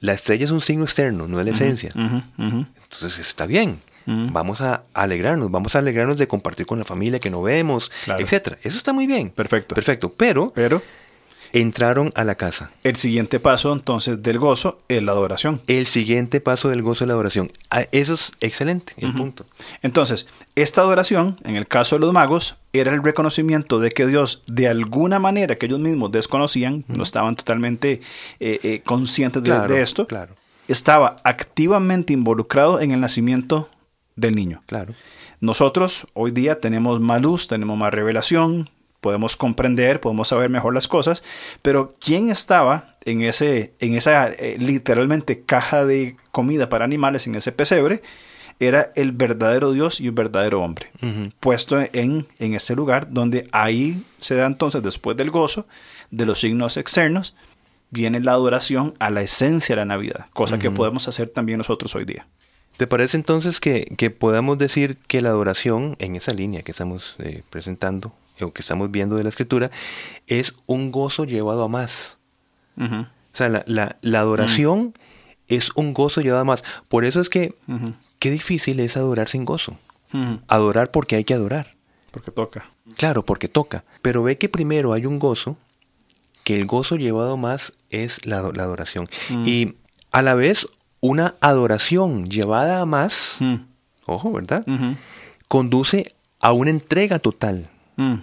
La 0.00 0.12
estrella 0.12 0.44
es 0.44 0.50
un 0.50 0.60
signo 0.60 0.84
externo, 0.84 1.28
no 1.28 1.38
es 1.38 1.46
la 1.46 1.52
esencia. 1.52 1.92
Entonces 1.94 3.18
está 3.18 3.46
bien. 3.46 3.80
Vamos 4.04 4.60
a 4.60 4.82
alegrarnos, 4.94 5.50
vamos 5.50 5.76
a 5.76 5.78
alegrarnos 5.78 6.18
de 6.18 6.26
compartir 6.26 6.66
con 6.66 6.78
la 6.78 6.84
familia 6.84 7.20
que 7.20 7.30
no 7.30 7.42
vemos, 7.42 7.92
etcétera. 8.18 8.58
Eso 8.62 8.76
está 8.76 8.92
muy 8.92 9.06
bien. 9.06 9.30
Perfecto. 9.30 9.74
Perfecto. 9.74 10.12
Pero, 10.12 10.52
pero 10.54 10.82
Entraron 11.52 12.12
a 12.14 12.24
la 12.24 12.34
casa. 12.36 12.70
El 12.82 12.96
siguiente 12.96 13.38
paso 13.38 13.72
entonces 13.72 14.22
del 14.22 14.38
gozo 14.38 14.80
es 14.88 15.02
la 15.02 15.12
adoración. 15.12 15.60
El 15.66 15.86
siguiente 15.86 16.40
paso 16.40 16.68
del 16.70 16.80
gozo 16.82 17.04
es 17.04 17.08
la 17.08 17.14
adoración. 17.14 17.52
Ah, 17.70 17.82
eso 17.92 18.14
es 18.14 18.32
excelente, 18.40 18.94
el 18.96 19.12
punto. 19.14 19.44
Entonces, 19.82 20.28
esta 20.54 20.80
adoración, 20.80 21.36
en 21.44 21.56
el 21.56 21.66
caso 21.68 21.96
de 21.96 22.00
los 22.00 22.12
magos, 22.12 22.56
era 22.72 22.92
el 22.92 23.02
reconocimiento 23.02 23.80
de 23.80 23.90
que 23.90 24.06
Dios, 24.06 24.44
de 24.46 24.68
alguna 24.68 25.18
manera 25.18 25.56
que 25.58 25.66
ellos 25.66 25.78
mismos 25.80 26.10
desconocían, 26.10 26.84
no 26.88 27.02
estaban 27.02 27.36
totalmente 27.36 28.00
eh, 28.40 28.58
eh, 28.62 28.82
conscientes 28.84 29.42
de, 29.42 29.50
de 29.68 29.82
esto, 29.82 30.06
Claro, 30.06 30.34
estaba 30.68 31.16
activamente 31.22 32.12
involucrado 32.14 32.80
en 32.80 32.92
el 32.92 33.00
nacimiento 33.00 33.68
del 34.16 34.34
niño. 34.34 34.62
claro. 34.66 34.94
Nosotros 35.40 36.06
hoy 36.14 36.30
día 36.30 36.60
tenemos 36.60 37.00
más 37.00 37.20
luz, 37.20 37.48
tenemos 37.48 37.76
más 37.76 37.92
revelación, 37.92 38.70
podemos 39.02 39.36
comprender, 39.36 40.00
podemos 40.00 40.28
saber 40.28 40.48
mejor 40.48 40.72
las 40.72 40.86
cosas, 40.86 41.24
pero 41.60 41.92
¿quién 42.00 42.30
estaba 42.30 42.94
en, 43.04 43.22
ese, 43.22 43.74
en 43.80 43.94
esa 43.96 44.28
eh, 44.28 44.56
literalmente 44.58 45.42
caja 45.42 45.84
de 45.84 46.16
comida 46.30 46.68
para 46.68 46.84
animales, 46.84 47.26
en 47.26 47.34
ese 47.34 47.50
pesebre? 47.50 48.00
Era 48.60 48.92
el 48.94 49.10
verdadero 49.10 49.72
Dios 49.72 50.00
y 50.00 50.06
el 50.06 50.12
verdadero 50.12 50.62
hombre, 50.62 50.92
puesto 51.40 51.80
en, 51.80 52.28
en 52.38 52.54
este 52.54 52.76
lugar 52.76 53.12
donde 53.12 53.48
ahí 53.50 54.04
se 54.18 54.36
da 54.36 54.46
entonces, 54.46 54.84
después 54.84 55.16
del 55.16 55.30
gozo, 55.30 55.66
de 56.12 56.24
los 56.24 56.38
signos 56.38 56.76
externos, 56.76 57.34
viene 57.90 58.20
la 58.20 58.32
adoración 58.32 58.94
a 59.00 59.10
la 59.10 59.22
esencia 59.22 59.74
de 59.74 59.80
la 59.80 59.86
Navidad, 59.86 60.26
cosa 60.32 60.60
que 60.60 60.70
podemos 60.70 61.08
hacer 61.08 61.28
también 61.28 61.58
nosotros 61.58 61.92
hoy 61.96 62.04
día. 62.04 62.28
¿Te 62.76 62.86
parece 62.86 63.16
entonces 63.16 63.58
que, 63.58 63.84
que 63.96 64.10
podamos 64.10 64.58
decir 64.58 64.96
que 65.08 65.22
la 65.22 65.30
adoración, 65.30 65.96
en 65.98 66.14
esa 66.14 66.32
línea 66.32 66.62
que 66.62 66.70
estamos 66.70 67.16
eh, 67.18 67.42
presentando, 67.50 68.14
o 68.40 68.52
que 68.52 68.62
estamos 68.62 68.90
viendo 68.90 69.16
de 69.16 69.22
la 69.22 69.28
escritura, 69.28 69.70
es 70.26 70.54
un 70.66 70.90
gozo 70.90 71.24
llevado 71.24 71.62
a 71.64 71.68
más? 71.68 72.18
O 72.76 73.06
sea, 73.36 73.48
la, 73.48 73.62
la- 73.66 73.96
la 74.00 74.20
adoración 74.20 74.94
es 75.48 75.70
un 75.74 75.92
gozo 75.94 76.20
llevado 76.20 76.42
a 76.42 76.44
más. 76.44 76.64
Por 76.88 77.04
eso 77.04 77.20
es 77.20 77.28
que, 77.28 77.54
qué 78.18 78.30
difícil 78.30 78.80
es 78.80 78.96
adorar 78.96 79.28
sin 79.28 79.44
gozo. 79.44 79.76
Adorar 80.48 80.90
porque 80.90 81.16
hay 81.16 81.24
que 81.24 81.34
adorar. 81.34 81.74
Porque 82.10 82.30
toca. 82.30 82.66
Claro, 82.96 83.24
porque 83.24 83.48
toca. 83.48 83.84
Pero 84.02 84.22
ve 84.22 84.36
que 84.36 84.48
primero 84.50 84.92
hay 84.92 85.06
un 85.06 85.18
gozo, 85.18 85.56
que 86.44 86.54
el 86.56 86.66
gozo 86.66 86.96
llevado 86.96 87.36
más 87.38 87.78
es 87.90 88.26
la, 88.26 88.42
la 88.54 88.64
adoración. 88.64 89.08
Mm. 89.30 89.42
Y 89.46 89.74
a 90.10 90.20
la 90.22 90.34
vez, 90.34 90.66
una 91.00 91.34
adoración 91.40 92.28
llevada 92.28 92.80
a 92.82 92.86
más, 92.86 93.38
Mm, 93.40 93.56
ojo, 94.06 94.32
¿verdad? 94.32 94.64
Conduce 95.48 96.14
a 96.40 96.52
una 96.52 96.70
entrega 96.70 97.18
total. 97.18 97.68
Mm, 97.96 98.14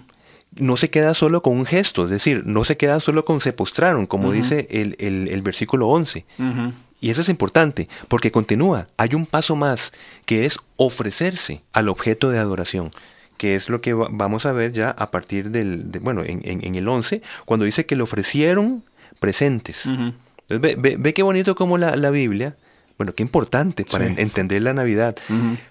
No 0.56 0.76
se 0.76 0.90
queda 0.90 1.14
solo 1.14 1.42
con 1.42 1.56
un 1.56 1.64
gesto, 1.66 2.04
es 2.04 2.10
decir, 2.10 2.42
no 2.44 2.64
se 2.64 2.76
queda 2.76 2.98
solo 3.00 3.24
con 3.24 3.40
se 3.40 3.52
postraron, 3.52 4.06
como 4.06 4.32
dice 4.32 4.66
el, 4.70 4.96
el- 4.98 5.28
el 5.28 5.42
versículo 5.42 5.88
11. 5.88 6.24
ujú. 6.38 6.72
Y 7.02 7.08
eso 7.10 7.22
es 7.22 7.28
importante, 7.30 7.88
porque 8.08 8.30
continúa, 8.30 8.86
hay 8.98 9.14
un 9.14 9.24
paso 9.26 9.56
más, 9.56 9.92
que 10.26 10.44
es 10.44 10.58
ofrecerse 10.76 11.62
al 11.72 11.88
objeto 11.88 12.30
de 12.30 12.38
adoración, 12.38 12.90
que 13.38 13.54
es 13.54 13.68
lo 13.70 13.80
que 13.80 13.94
va- 13.94 14.08
vamos 14.10 14.44
a 14.44 14.52
ver 14.52 14.72
ya 14.72 14.90
a 14.90 15.10
partir 15.10 15.50
del, 15.50 15.90
de- 15.92 15.98
bueno, 16.00 16.22
en, 16.24 16.40
en- 16.44 16.62
en 16.62 16.74
el 16.74 16.86
11, 16.88 17.22
cuando 17.46 17.64
dice 17.64 17.86
que 17.86 17.96
le 17.96 18.02
ofrecieron 18.02 18.84
presentes. 19.18 19.86
Entonces, 19.86 20.60
ve, 20.60 20.76
ve- 20.76 20.96
ve 20.98 21.14
qué 21.14 21.22
bonito 21.22 21.54
como 21.54 21.78
la, 21.78 21.96
la 21.96 22.10
Biblia, 22.10 22.56
bueno, 22.98 23.14
qué 23.14 23.22
importante 23.22 23.84
para 23.84 24.04
Sí. 24.06 24.12
en- 24.12 24.18
entender 24.18 24.60
la 24.62 24.74
Navidad. 24.74 25.16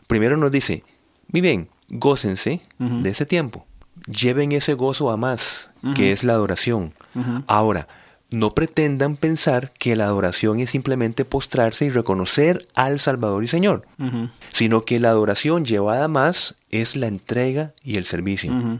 Primero 0.08 0.36
nos 0.38 0.52
dice, 0.52 0.84
muy 1.32 1.42
bien, 1.42 1.68
gócense 1.90 2.62
de 2.80 3.10
ese 3.10 3.26
tiempo, 3.28 3.68
lleven 4.10 4.52
ese 4.52 4.74
gozo 4.74 5.12
a 5.12 5.18
más, 5.18 5.72
que 5.96 6.12
es 6.12 6.24
la 6.24 6.34
adoración. 6.34 6.94
Ahora, 7.48 7.88
no 8.32 8.54
pretendan 8.54 9.16
pensar 9.16 9.72
que 9.80 9.96
la 9.96 10.06
adoración 10.06 10.60
es 10.60 10.70
simplemente 10.70 11.26
postrarse 11.26 11.86
y 11.86 11.90
reconocer 11.90 12.66
al 12.76 13.00
Salvador 13.00 13.44
y 13.44 13.48
Señor, 13.48 13.84
sino 14.52 14.86
que 14.86 15.00
la 15.00 15.10
adoración 15.10 15.66
llevada 15.66 16.06
a 16.06 16.08
más 16.10 16.56
es 16.70 16.96
la 16.96 17.08
entrega 17.08 17.74
y 17.84 17.98
el 17.98 18.06
servicio. 18.06 18.80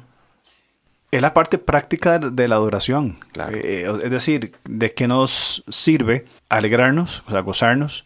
Es 1.12 1.22
la 1.22 1.34
parte 1.34 1.58
práctica 1.58 2.20
de 2.20 2.48
la 2.48 2.56
adoración. 2.56 3.18
Claro. 3.32 3.58
Eh, 3.58 3.62
eh, 3.88 4.00
es 4.04 4.12
decir, 4.12 4.54
de 4.66 4.94
qué 4.94 5.08
nos 5.08 5.64
sirve 5.68 6.26
alegrarnos, 6.50 7.24
o 7.26 7.32
sea, 7.32 7.40
gozarnos, 7.42 8.06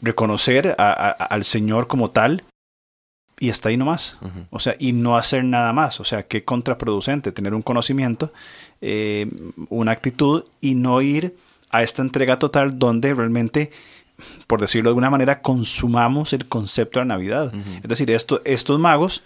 reconocer 0.00 0.74
a- 0.78 0.92
a- 0.92 1.10
al 1.10 1.44
Señor 1.44 1.86
como 1.86 2.08
tal 2.10 2.42
y 3.40 3.48
hasta 3.48 3.70
ahí 3.70 3.76
nomás. 3.76 4.18
O 4.50 4.60
sea, 4.60 4.76
y 4.78 4.92
no 4.92 5.16
hacer 5.16 5.42
nada 5.44 5.72
más. 5.72 5.98
O 5.98 6.04
sea, 6.04 6.22
qué 6.24 6.44
contraproducente 6.44 7.32
tener 7.32 7.54
un 7.54 7.62
conocimiento, 7.62 8.30
eh, 8.82 9.28
una 9.70 9.92
actitud 9.92 10.44
y 10.60 10.74
no 10.74 11.00
ir 11.00 11.34
a 11.70 11.82
esta 11.82 12.02
entrega 12.02 12.38
total 12.38 12.78
donde 12.78 13.14
realmente, 13.14 13.72
por 14.46 14.60
decirlo 14.60 14.90
de 14.90 14.92
alguna 14.92 15.08
manera, 15.08 15.40
consumamos 15.40 16.34
el 16.34 16.46
concepto 16.46 17.00
de 17.00 17.06
la 17.06 17.14
Navidad. 17.14 17.52
Es 17.82 17.88
decir, 17.88 18.10
esto, 18.10 18.42
estos 18.44 18.78
magos 18.78 19.22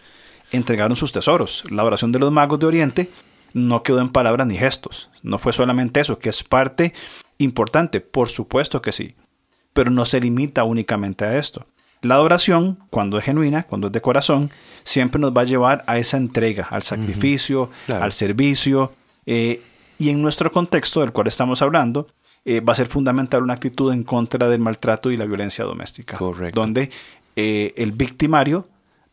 entregaron 0.52 0.96
sus 0.96 1.10
tesoros. 1.10 1.64
La 1.70 1.82
oración 1.82 2.12
de 2.12 2.20
los 2.20 2.30
magos 2.30 2.60
de 2.60 2.66
Oriente 2.66 3.10
no 3.52 3.82
quedó 3.82 4.00
en 4.00 4.10
palabras 4.10 4.46
ni 4.46 4.56
gestos. 4.56 5.10
No 5.22 5.38
fue 5.38 5.52
solamente 5.52 5.98
eso, 5.98 6.20
que 6.20 6.28
es 6.28 6.44
parte 6.44 6.94
importante, 7.38 8.00
por 8.00 8.28
supuesto 8.28 8.80
que 8.80 8.92
sí, 8.92 9.16
pero 9.72 9.90
no 9.90 10.04
se 10.04 10.20
limita 10.20 10.62
únicamente 10.62 11.24
a 11.24 11.36
esto. 11.36 11.66
La 12.04 12.14
adoración, 12.16 12.78
cuando 12.90 13.18
es 13.18 13.24
genuina, 13.24 13.62
cuando 13.64 13.86
es 13.88 13.92
de 13.92 14.00
corazón, 14.00 14.50
siempre 14.84 15.20
nos 15.20 15.32
va 15.36 15.42
a 15.42 15.44
llevar 15.44 15.84
a 15.86 15.98
esa 15.98 16.16
entrega, 16.16 16.66
al 16.70 16.82
sacrificio, 16.82 17.70
Claro. 17.86 18.04
al 18.04 18.12
servicio. 18.12 18.92
eh, 19.26 19.60
y 19.98 20.10
en 20.10 20.20
nuestro 20.20 20.50
contexto 20.52 21.00
del 21.00 21.12
cual 21.12 21.28
estamos 21.28 21.62
hablando, 21.62 22.08
eh, 22.44 22.60
va 22.60 22.72
a 22.72 22.76
ser 22.76 22.86
fundamental 22.88 23.42
una 23.42 23.54
actitud 23.54 23.92
en 23.92 24.02
contra 24.02 24.48
del 24.48 24.58
maltrato 24.60 25.10
y 25.10 25.16
la 25.16 25.24
violencia 25.24 25.64
doméstica. 25.64 26.18
Correcto. 26.18 26.60
Donde 26.60 26.90
eh, 27.36 27.72
el 27.76 27.92
victimario 27.92 28.68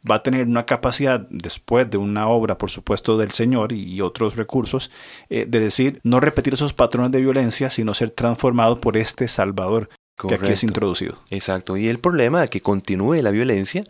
va 0.10 0.16
a 0.16 0.24
tener 0.24 0.48
una 0.48 0.66
capacidad, 0.66 1.28
después 1.30 1.88
de 1.90 1.98
una 1.98 2.28
obra, 2.28 2.58
por 2.58 2.72
supuesto, 2.72 3.18
del 3.18 3.32
Señor 3.32 3.72
y, 3.72 3.84
y 3.84 4.02
otros 4.02 4.36
recursos, 4.36 4.90
eh, 5.30 5.46
de 5.48 5.60
decir, 5.60 6.00
no 6.04 6.20
repetir 6.20 6.56
esos 6.56 6.74
patrones 6.74 7.12
de 7.12 7.22
violencia, 7.22 7.70
sino 7.70 7.94
ser 7.94 8.10
transformado 8.10 8.82
por 8.82 8.98
este 8.98 9.28
Salvador 9.28 9.90
que 10.16 10.36
aquí 10.36 10.52
es 10.52 10.64
introducido. 10.64 11.18
Exacto. 11.30 11.78
Y 11.78 11.88
el 11.88 12.00
problema 12.00 12.42
de 12.42 12.48
que 12.48 12.62
continúe 12.62 13.16
la 13.22 13.32
violencia, 13.32 13.84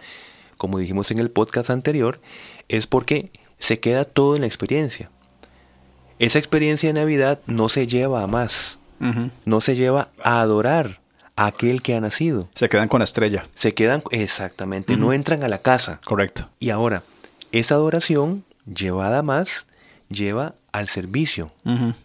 como 0.57 0.79
dijimos 0.79 1.11
en 1.11 1.19
el 1.19 1.31
podcast 1.31 1.69
anterior, 1.69 2.21
es 2.69 2.87
porque 2.87 3.29
se 3.59 3.79
queda 3.79 4.05
todo 4.05 4.35
en 4.35 4.41
la 4.41 4.47
experiencia. 4.47 5.09
Esa 6.19 6.39
experiencia 6.39 6.89
de 6.89 6.93
Navidad 6.93 7.39
no 7.47 7.67
se 7.69 7.87
lleva 7.87 8.21
a 8.21 8.27
más, 8.27 8.79
no 9.45 9.61
se 9.61 9.75
lleva 9.75 10.11
a 10.23 10.41
adorar 10.41 11.01
a 11.35 11.47
aquel 11.47 11.81
que 11.81 11.95
ha 11.95 12.01
nacido. 12.01 12.49
Se 12.53 12.69
quedan 12.69 12.87
con 12.87 12.99
la 12.99 13.05
estrella. 13.05 13.45
Se 13.55 13.73
quedan, 13.73 14.03
exactamente, 14.11 14.97
no 14.97 15.13
entran 15.13 15.43
a 15.43 15.47
la 15.47 15.57
casa. 15.57 15.99
Correcto. 16.05 16.47
Y 16.59 16.69
ahora, 16.69 17.01
esa 17.51 17.75
adoración 17.75 18.45
llevada 18.71 19.19
a 19.19 19.23
más 19.23 19.65
lleva 20.09 20.53
al 20.71 20.87
servicio, 20.87 21.51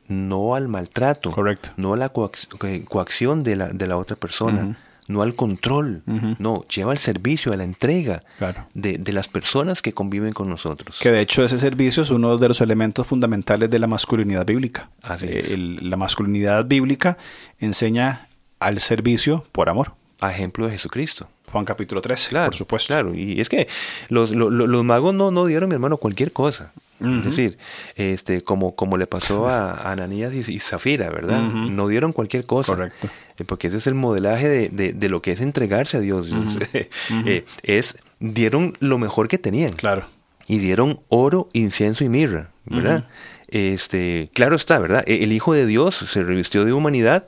no 0.08 0.54
al 0.54 0.68
maltrato, 0.68 1.30
Correcto. 1.30 1.70
no 1.76 1.92
a 1.94 1.96
la 1.96 2.12
coac- 2.12 2.48
co- 2.48 2.88
coacción 2.88 3.42
de 3.42 3.56
la, 3.56 3.68
de 3.68 3.86
la 3.86 3.96
otra 3.96 4.16
persona, 4.16 4.76
no 5.08 5.22
al 5.22 5.36
control, 5.36 6.02
no, 6.38 6.64
lleva 6.66 6.90
al 6.90 6.98
servicio, 6.98 7.52
a 7.52 7.56
la 7.56 7.62
entrega 7.62 8.22
Claro. 8.38 8.66
de, 8.74 8.98
de 8.98 9.12
las 9.12 9.28
personas 9.28 9.82
que 9.82 9.92
conviven 9.92 10.32
con 10.32 10.48
nosotros. 10.48 10.98
Que 11.00 11.12
de 11.12 11.20
hecho 11.20 11.44
ese 11.44 11.60
servicio 11.60 12.02
es 12.02 12.10
uno 12.10 12.36
de 12.38 12.48
los 12.48 12.60
elementos 12.60 13.06
fundamentales 13.06 13.70
de 13.70 13.78
la 13.78 13.86
masculinidad 13.86 14.44
bíblica. 14.44 14.90
Así 15.02 15.26
Eh, 15.26 15.38
es. 15.38 15.50
el- 15.52 15.88
la 15.88 15.96
masculinidad 15.96 16.64
bíblica 16.66 17.18
enseña 17.60 18.26
al 18.58 18.80
servicio 18.80 19.46
por 19.52 19.68
amor. 19.68 19.92
A 20.20 20.32
ejemplo 20.32 20.66
de 20.66 20.72
Jesucristo. 20.72 21.28
Juan 21.52 21.64
capítulo 21.64 22.00
13, 22.00 22.30
Claro, 22.30 22.46
por 22.46 22.56
supuesto. 22.56 22.88
Claro, 22.92 23.14
y 23.14 23.40
es 23.40 23.48
que 23.48 23.68
los, 24.08 24.30
lo- 24.32 24.50
lo- 24.50 24.66
los 24.66 24.82
magos 24.82 25.14
no, 25.14 25.30
no 25.30 25.44
dieron, 25.46 25.68
mi 25.68 25.74
hermano, 25.74 25.98
cualquier 25.98 26.32
cosa. 26.32 26.72
Es 27.00 27.24
decir, 27.24 27.58
este, 27.96 28.42
como, 28.42 28.74
como 28.74 28.96
le 28.96 29.06
pasó 29.06 29.48
a 29.48 29.90
Ananías 29.92 30.32
y, 30.32 30.52
y 30.54 30.58
Zafira, 30.60 31.10
¿verdad? 31.10 31.42
No 31.42 31.88
dieron 31.88 32.12
cualquier 32.12 32.46
cosa. 32.46 32.74
Correcto. 32.74 33.08
Eh, 33.38 33.44
Porque 33.44 33.66
ese 33.68 33.76
es 33.76 33.86
el 33.86 33.94
modelaje 33.94 34.48
de, 34.48 34.68
de- 34.70 34.92
de 34.94 35.08
lo 35.10 35.20
que 35.20 35.32
es 35.32 35.40
entregarse 35.40 35.98
a 35.98 36.00
Dios. 36.00 36.30
Eh, 37.26 37.44
es, 37.62 37.98
dieron 38.20 38.76
lo 38.80 38.98
mejor 38.98 39.28
que 39.28 39.36
tenían. 39.38 39.72
Claro. 39.72 40.04
Y 40.48 40.58
dieron 40.58 41.00
oro, 41.08 41.48
incienso 41.52 42.02
y 42.04 42.08
mirra, 42.08 42.50
¿verdad? 42.64 43.08
Este, 43.48 44.30
claro 44.32 44.56
está, 44.56 44.78
¿verdad? 44.78 45.04
E- 45.06 45.22
El 45.24 45.32
Hijo 45.32 45.52
de 45.52 45.66
Dios 45.66 45.94
se 45.96 46.22
revistió 46.22 46.64
de 46.64 46.72
humanidad 46.72 47.24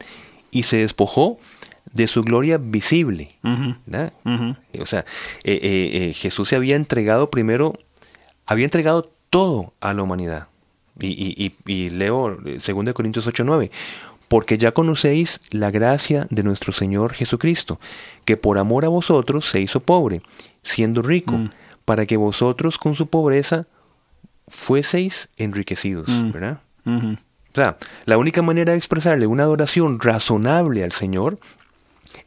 y 0.51 0.63
se 0.65 0.79
despojó 0.79 1.39
de 1.93 2.07
su 2.07 2.23
gloria 2.23 2.59
visible. 2.59 3.37
O 4.81 4.87
sea, 4.87 5.05
eh, 5.45 6.13
Jesús 6.17 6.49
se 6.49 6.57
había 6.57 6.77
entregado 6.77 7.31
primero, 7.31 7.75
había 8.47 8.65
entregado 8.65 9.11
todo 9.31 9.73
a 9.81 9.95
la 9.95 10.03
humanidad. 10.03 10.49
Y, 11.01 11.09
y, 11.09 11.55
y, 11.67 11.73
y 11.73 11.91
leo 11.91 12.37
2 12.43 12.93
Corintios 12.93 13.27
8, 13.27 13.45
9. 13.45 13.71
Porque 14.29 14.59
ya 14.59 14.73
conocéis 14.73 15.41
la 15.51 15.71
gracia 15.71 16.27
de 16.31 16.43
nuestro 16.43 16.73
Señor 16.73 17.15
Jesucristo, 17.15 17.81
que 18.25 18.37
por 18.37 18.59
amor 18.59 18.85
a 18.85 18.89
vosotros 18.89 19.49
se 19.49 19.61
hizo 19.61 19.81
pobre, 19.81 20.21
siendo 20.63 21.01
rico, 21.03 21.33
Mm. 21.33 21.51
para 21.85 22.05
que 22.05 22.17
vosotros 22.19 22.77
con 22.77 22.95
su 22.95 23.07
pobreza 23.07 23.67
fueseis 24.47 25.31
enriquecidos, 25.39 26.09
Mm. 26.09 26.33
¿verdad? 26.33 26.61
O 26.85 27.17
sea, 27.55 27.77
la 28.05 28.19
única 28.19 28.43
manera 28.43 28.73
de 28.73 28.79
expresarle 28.79 29.27
una 29.27 29.43
adoración 29.45 29.99
razonable 30.01 30.85
al 30.85 30.93
Señor 30.93 31.39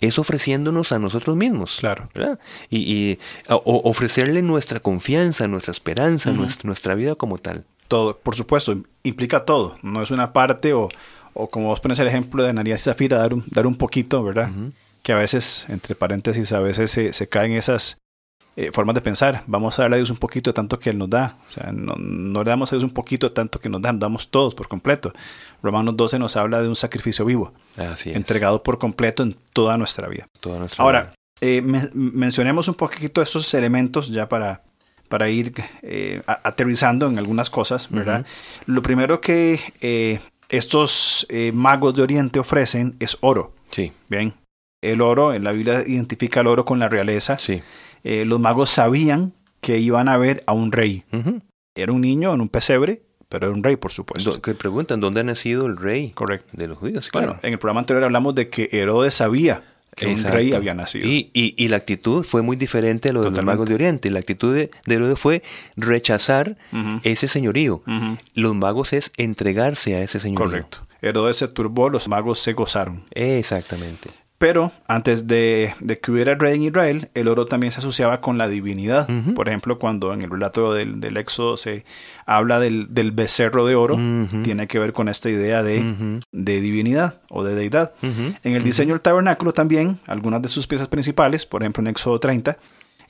es 0.02 0.20
ofreciéndonos 0.20 0.92
a 0.92 1.00
nosotros 1.00 1.36
mismos. 1.38 1.78
Claro. 1.80 2.10
¿verdad? 2.14 2.40
Y, 2.70 2.80
y 2.80 3.20
o, 3.50 3.82
ofrecerle 3.90 4.42
nuestra 4.42 4.80
confianza, 4.80 5.48
nuestra 5.48 5.72
esperanza, 5.72 6.32
nuestra, 6.32 6.68
nuestra 6.68 6.96
vida 6.96 7.16
como 7.16 7.38
tal. 7.38 7.64
Todo, 7.88 8.18
por 8.18 8.36
supuesto, 8.36 8.76
implica 9.04 9.46
todo. 9.46 9.78
No 9.84 10.02
es 10.02 10.12
una 10.12 10.34
parte 10.34 10.74
o, 10.74 10.90
o 11.34 11.50
como 11.50 11.68
vos 11.68 11.80
pones 11.80 12.00
el 12.00 12.08
ejemplo 12.08 12.44
de 12.44 12.50
Ananías 12.50 12.82
y 12.82 12.84
Zafira, 12.86 13.18
dar 13.18 13.34
un, 13.34 13.44
dar 13.48 13.68
un 13.68 13.76
poquito, 13.76 14.24
¿verdad? 14.24 14.50
Que 15.04 15.14
a 15.14 15.18
veces, 15.18 15.66
entre 15.70 15.96
paréntesis, 15.96 16.52
a 16.52 16.60
veces 16.60 16.92
se, 16.92 17.14
se 17.14 17.28
caen 17.28 17.54
esas 17.54 17.98
eh, 18.58 18.72
formas 18.74 18.96
de 18.96 19.02
pensar. 19.02 19.44
Vamos 19.48 19.80
a 19.80 19.84
darle 19.84 19.96
a 19.96 19.98
Dios 19.98 20.10
un 20.10 20.18
poquito 20.18 20.50
de 20.50 20.54
tanto 20.54 20.78
que 20.78 20.90
Él 20.90 20.98
nos 20.98 21.10
da. 21.10 21.38
O 21.48 21.52
sea, 21.52 21.72
no, 21.72 21.96
no 21.98 22.44
le 22.44 22.50
damos 22.50 22.72
a 22.72 22.76
Dios 22.76 22.84
un 22.84 22.94
poquito 22.94 23.30
de 23.30 23.34
tanto 23.34 23.60
que 23.60 23.70
nos 23.70 23.82
da, 23.82 23.94
nos 23.94 24.02
damos 24.02 24.30
todos 24.30 24.56
por 24.56 24.68
completo. 24.68 25.14
Romanos 25.64 25.96
12 25.98 26.20
nos 26.20 26.36
habla 26.38 26.62
de 26.62 26.68
un 26.70 26.76
sacrificio 26.76 27.26
vivo, 27.26 27.54
Así 27.78 28.12
entregado 28.12 28.64
por 28.64 28.78
completo 28.78 29.24
en 29.24 29.36
toda 29.54 29.78
nuestra 29.78 30.08
vida. 30.08 30.26
Toda 30.40 30.60
nuestra 30.60 30.84
Ahora, 30.84 31.02
vida. 31.04 31.14
eh, 31.42 31.62
me- 31.62 31.90
mencionemos 31.94 32.68
un 32.68 32.76
poquito 32.76 33.22
estos 33.22 33.54
elementos 33.54 34.10
ya 34.10 34.28
para, 34.28 34.64
para 35.08 35.30
ir 35.30 35.54
eh, 35.84 36.22
aterrizando 36.26 37.08
en 37.08 37.18
algunas 37.18 37.50
cosas, 37.50 37.90
¿verdad? 37.92 38.26
Lo 38.66 38.82
primero 38.82 39.22
que 39.22 39.60
eh, 39.82 40.20
estos 40.50 41.28
magos 41.54 41.94
de 41.96 42.02
Oriente 42.02 42.40
ofrecen 42.40 42.96
es 43.00 43.18
oro. 43.22 43.54
Sí, 43.72 43.92
Bien, 44.10 44.34
el 44.82 45.00
oro, 45.02 45.34
en 45.34 45.44
la 45.44 45.52
Biblia 45.52 45.84
identifica 45.86 46.42
el 46.42 46.48
oro 46.48 46.66
con 46.66 46.80
la 46.80 46.90
realeza. 46.90 47.38
sí. 47.40 47.62
Los 48.04 48.40
magos 48.40 48.72
sabían 48.72 49.34
que 49.62 49.78
iban 49.78 50.08
a 50.10 50.18
ver 50.18 50.44
a 50.48 50.54
un 50.54 50.72
rey. 50.72 51.04
Era 51.76 51.94
un 51.94 52.02
niño 52.02 52.34
en 52.34 52.42
un 52.42 52.50
pesebre, 52.50 53.04
pero 53.32 53.48
era 53.48 53.56
un 53.56 53.64
rey, 53.64 53.78
por 53.78 53.92
supuesto. 53.92 54.42
Que 54.42 54.54
preguntan 54.54 55.00
dónde 55.00 55.22
ha 55.22 55.24
nacido 55.24 55.66
el 55.66 55.78
rey 55.78 56.12
Correcto. 56.12 56.50
de 56.52 56.68
los 56.68 56.78
judíos. 56.78 57.10
Bueno, 57.14 57.40
en 57.42 57.54
el 57.54 57.58
programa 57.60 57.80
anterior 57.80 58.04
hablamos 58.04 58.36
de 58.36 58.50
que 58.50 58.68
Herodes 58.74 59.14
sabía 59.16 59.64
que 59.96 60.08
un 60.08 60.22
rey 60.24 60.52
había 60.54 60.74
nacido. 60.74 61.08
Y, 61.08 61.30
y- 61.34 61.54
y 61.58 61.68
la 61.70 61.78
actitud 61.78 62.24
fue 62.24 62.42
muy 62.42 62.56
diferente 62.58 63.10
a 63.10 63.14
lo 63.14 63.22
de 63.24 63.32
los 63.32 63.44
magos 63.44 63.68
de 63.70 63.76
Oriente. 63.76 64.10
La 64.12 64.20
actitud 64.20 64.54
de, 64.54 64.70
de 64.86 64.96
Herodes 64.96 65.18
fue 65.20 65.42
rechazar 65.78 66.58
ese 67.04 67.28
señorío. 67.30 67.82
Los 68.36 68.54
magos 68.56 68.94
es 68.94 69.12
entregarse 69.18 69.96
a 69.96 70.02
ese 70.02 70.20
señorío. 70.20 70.46
Correcto. 70.50 70.78
Herodes 71.02 71.38
se 71.38 71.48
turbó, 71.48 71.90
los 71.90 72.08
magos 72.08 72.38
se 72.40 72.54
gozaron. 72.54 73.04
Exactamente. 73.12 74.10
Pero 74.42 74.72
antes 74.88 75.28
de, 75.28 75.72
de 75.82 76.00
que 76.00 76.12
hubiera 76.12 76.34
rey 76.34 76.56
en 76.56 76.64
Israel, 76.64 77.10
el 77.14 77.28
oro 77.28 77.46
también 77.46 77.72
se 77.72 77.78
asociaba 77.78 78.22
con 78.22 78.40
la 78.40 78.48
divinidad. 78.48 79.08
Por 79.36 79.48
ejemplo, 79.48 79.78
cuando 79.78 80.14
en 80.14 80.24
el 80.24 80.32
relato 80.32 80.74
del, 80.74 81.00
del 81.00 81.18
Éxodo 81.18 81.58
se 81.58 81.86
habla 82.26 82.60
del, 82.60 82.92
del 82.92 83.12
becerro 83.12 83.68
de 83.68 83.76
oro, 83.76 84.00
tiene 84.44 84.66
que 84.66 84.80
ver 84.80 84.94
con 84.94 85.10
esta 85.10 85.30
idea 85.30 85.62
de, 85.62 86.20
de 86.32 86.60
divinidad 86.60 87.22
o 87.30 87.44
de 87.44 87.54
deidad. 87.54 87.94
En 88.02 88.56
el 88.56 88.64
diseño 88.64 88.96
del 88.96 89.02
tabernáculo 89.02 89.54
también, 89.54 90.00
algunas 90.08 90.42
de 90.42 90.48
sus 90.48 90.66
piezas 90.66 90.88
principales, 90.88 91.46
por 91.46 91.62
ejemplo 91.62 91.82
en 91.84 91.88
Éxodo 91.90 92.20
30, 92.20 92.58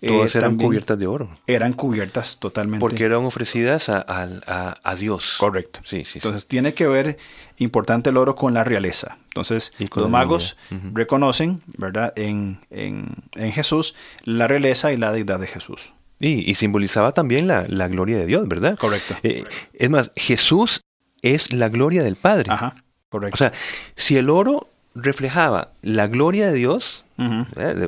eh, 0.01 0.07
Todas 0.07 0.35
eran 0.35 0.51
también 0.51 0.67
cubiertas 0.67 0.97
de 0.97 1.05
oro. 1.07 1.37
eran 1.47 1.73
cubiertas 1.73 2.39
totalmente. 2.39 2.79
Porque 2.81 3.03
eran 3.05 3.19
ofrecidas 3.23 3.87
a, 3.89 3.99
a- 4.07 4.27
a- 4.47 4.75
a 4.83 4.95
Dios. 4.95 5.35
Correcto. 5.39 5.81
Sí, 5.83 5.97
sí, 6.03 6.13
sí. 6.13 6.19
Entonces 6.19 6.47
tiene 6.47 6.73
que 6.73 6.87
ver 6.87 7.17
importante 7.57 8.09
el 8.09 8.17
oro 8.17 8.33
con 8.35 8.53
la 8.55 8.63
realeza. 8.63 9.17
Entonces 9.25 9.73
los 9.95 10.09
magos 10.09 10.57
reconocen, 10.93 11.61
¿verdad? 11.77 12.13
En, 12.15 12.59
en, 12.71 13.15
en 13.35 13.51
Jesús 13.51 13.95
la 14.23 14.47
realeza 14.47 14.91
y 14.91 14.97
la 14.97 15.11
deidad 15.11 15.39
de 15.39 15.47
Jesús. 15.47 15.93
Y, 16.19 16.49
y 16.49 16.55
simbolizaba 16.55 17.13
también 17.13 17.47
la, 17.47 17.65
la 17.67 17.87
gloria 17.87 18.17
de 18.17 18.25
Dios, 18.25 18.47
¿verdad? 18.47 18.77
Correcto. 18.77 19.15
Eh, 19.23 19.43
es 19.73 19.89
más, 19.89 20.11
Jesús 20.15 20.81
es 21.21 21.53
la 21.53 21.69
gloria 21.69 22.03
del 22.03 22.15
Padre. 22.15 22.51
Ajá. 22.51 22.83
Correcto. 23.09 23.35
O 23.35 23.37
sea, 23.37 23.51
si 23.95 24.17
el 24.17 24.29
oro 24.29 24.67
reflejaba 24.95 25.69
la 25.81 26.07
gloria 26.07 26.47
de 26.47 26.53
Dios, 26.53 27.05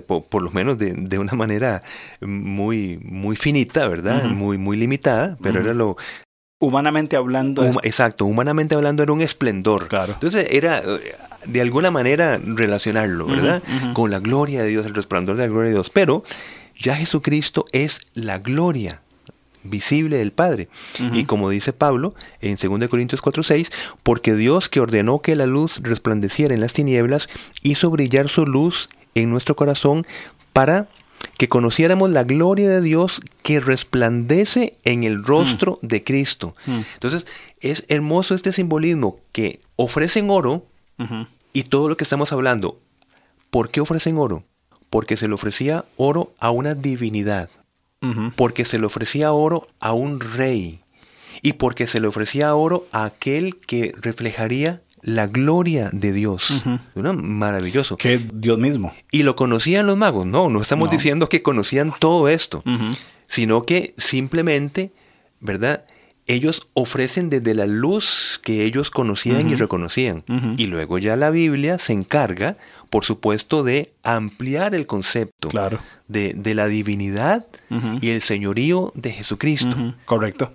por, 0.08 0.24
por 0.24 0.42
lo 0.42 0.52
menos 0.52 0.78
de, 0.78 0.94
de 0.94 1.18
una 1.20 1.34
manera 1.34 1.84
muy, 2.22 3.00
muy 3.04 3.36
finita, 3.36 3.88
¿verdad? 3.88 4.26
Muy, 4.26 4.58
muy 4.58 4.78
limitada, 4.78 5.38
pero 5.42 5.60
era 5.60 5.74
lo... 5.74 5.98
Humanamente 6.60 7.18
hablando, 7.18 7.62
huma- 7.62 7.82
exacto, 7.84 8.26
humanamente 8.26 8.74
hablando 8.74 9.04
era 9.04 9.12
un 9.12 9.20
esplendor. 9.20 9.90
Claro. 9.90 10.14
Entonces 10.14 10.48
era 10.50 10.80
eh, 10.80 11.14
de 11.46 11.60
alguna 11.60 11.92
manera 11.92 12.40
relacionarlo, 12.42 13.26
¿verdad? 13.28 13.62
Con 13.94 14.12
la 14.12 14.20
gloria 14.20 14.64
de 14.64 14.70
Dios, 14.70 14.86
el 14.86 14.96
resplandor 14.96 15.36
de 15.36 15.44
la 15.44 15.50
gloria 15.50 15.68
de 15.70 15.74
Dios. 15.76 15.90
Pero 15.90 16.24
ya 16.80 16.96
Jesucristo 16.96 17.66
es 17.74 18.00
la 18.14 18.40
gloria 18.40 19.02
visible 19.64 20.18
del 20.18 20.32
Padre. 20.32 20.70
Y 21.14 21.26
como 21.26 21.50
dice 21.50 21.74
Pablo 21.74 22.14
en 22.42 22.58
2 22.58 22.90
Corintios 22.90 23.22
4:6, 23.22 23.72
porque 24.04 24.36
Dios 24.36 24.70
que 24.70 24.80
ordenó 24.80 25.20
que 25.20 25.36
la 25.36 25.46
luz 25.46 25.80
resplandeciera 25.82 26.54
en 26.54 26.62
las 26.62 26.74
tinieblas, 26.74 27.30
hizo 27.62 27.90
brillar 27.90 28.30
su 28.30 28.46
luz 28.46 28.88
en 29.16 29.30
nuestro 29.30 29.56
corazón 29.56 30.06
para 30.52 30.88
que 31.38 31.50
conociéramos 31.50 32.12
la 32.12 32.24
gloria 32.24 32.70
de 32.70 32.82
Dios 32.82 33.22
que 33.42 33.60
resplandece 33.60 34.78
en 34.84 35.04
el 35.04 35.24
rostro 35.24 35.80
de 35.82 36.04
Cristo. 36.04 36.56
Mm. 36.66 36.82
Entonces, 36.94 37.26
es 37.60 37.86
hermoso 37.88 38.36
este 38.36 38.54
simbolismo 38.54 39.18
que 39.32 39.60
ofrecen 39.76 40.30
oro 40.30 40.66
y 41.52 41.64
todo 41.64 41.90
lo 41.90 41.98
que 41.98 42.04
estamos 42.04 42.32
hablando. 42.32 42.80
¿Por 43.50 43.70
qué 43.70 43.82
ofrecen 43.82 44.18
oro? 44.18 44.44
Porque 44.90 45.18
se 45.18 45.28
le 45.28 45.34
ofrecía 45.34 45.86
oro 45.98 46.34
a 46.40 46.52
una 46.52 46.76
divinidad 46.76 47.50
Porque 48.36 48.66
se 48.66 48.80
le 48.80 48.86
ofrecía 48.86 49.32
oro 49.32 49.68
a 49.80 49.94
un 49.94 50.20
rey 50.20 50.82
y 51.42 51.54
porque 51.54 51.88
se 51.88 52.00
le 52.02 52.08
ofrecía 52.08 52.54
oro 52.56 52.86
a 52.92 53.06
aquel 53.06 53.58
que 53.58 53.94
reflejaría 54.00 54.82
la 55.02 55.28
gloria 55.28 55.90
de 55.92 56.12
Dios. 56.14 56.64
Maravilloso. 56.96 57.98
Que 57.98 58.18
Dios 58.34 58.58
mismo. 58.58 58.94
¿Y 59.12 59.24
lo 59.24 59.36
conocían 59.36 59.86
los 59.88 59.98
magos? 59.98 60.26
No, 60.26 60.50
no 60.50 60.62
estamos 60.62 60.88
No. 60.88 60.92
diciendo 60.92 61.30
que 61.30 61.42
conocían 61.42 61.94
todo 62.00 62.28
esto, 62.30 62.64
sino 63.28 63.64
que 63.64 63.94
simplemente, 63.98 64.92
¿verdad? 65.40 65.84
Ellos 66.26 66.68
ofrecen 66.74 67.30
desde 67.30 67.54
la 67.54 67.66
luz 67.66 68.40
que 68.44 68.64
ellos 68.64 68.90
conocían 68.90 69.50
y 69.50 69.56
reconocían. 69.56 70.24
Y 70.58 70.68
luego 70.68 70.98
ya 70.98 71.16
la 71.16 71.30
Biblia 71.32 71.78
se 71.78 71.94
encarga, 71.94 72.58
por 72.90 73.04
supuesto, 73.04 73.64
de 73.64 73.94
ampliar 74.04 74.74
el 74.74 74.88
concepto 74.88 75.50
Claro. 75.50 75.80
de, 76.08 76.34
de 76.34 76.56
la 76.56 76.68
divinidad 76.68 77.46
y 78.02 78.10
el 78.12 78.22
señorío 78.22 78.92
de 78.96 79.12
Jesucristo. 79.12 79.76
Correcto. 80.06 80.54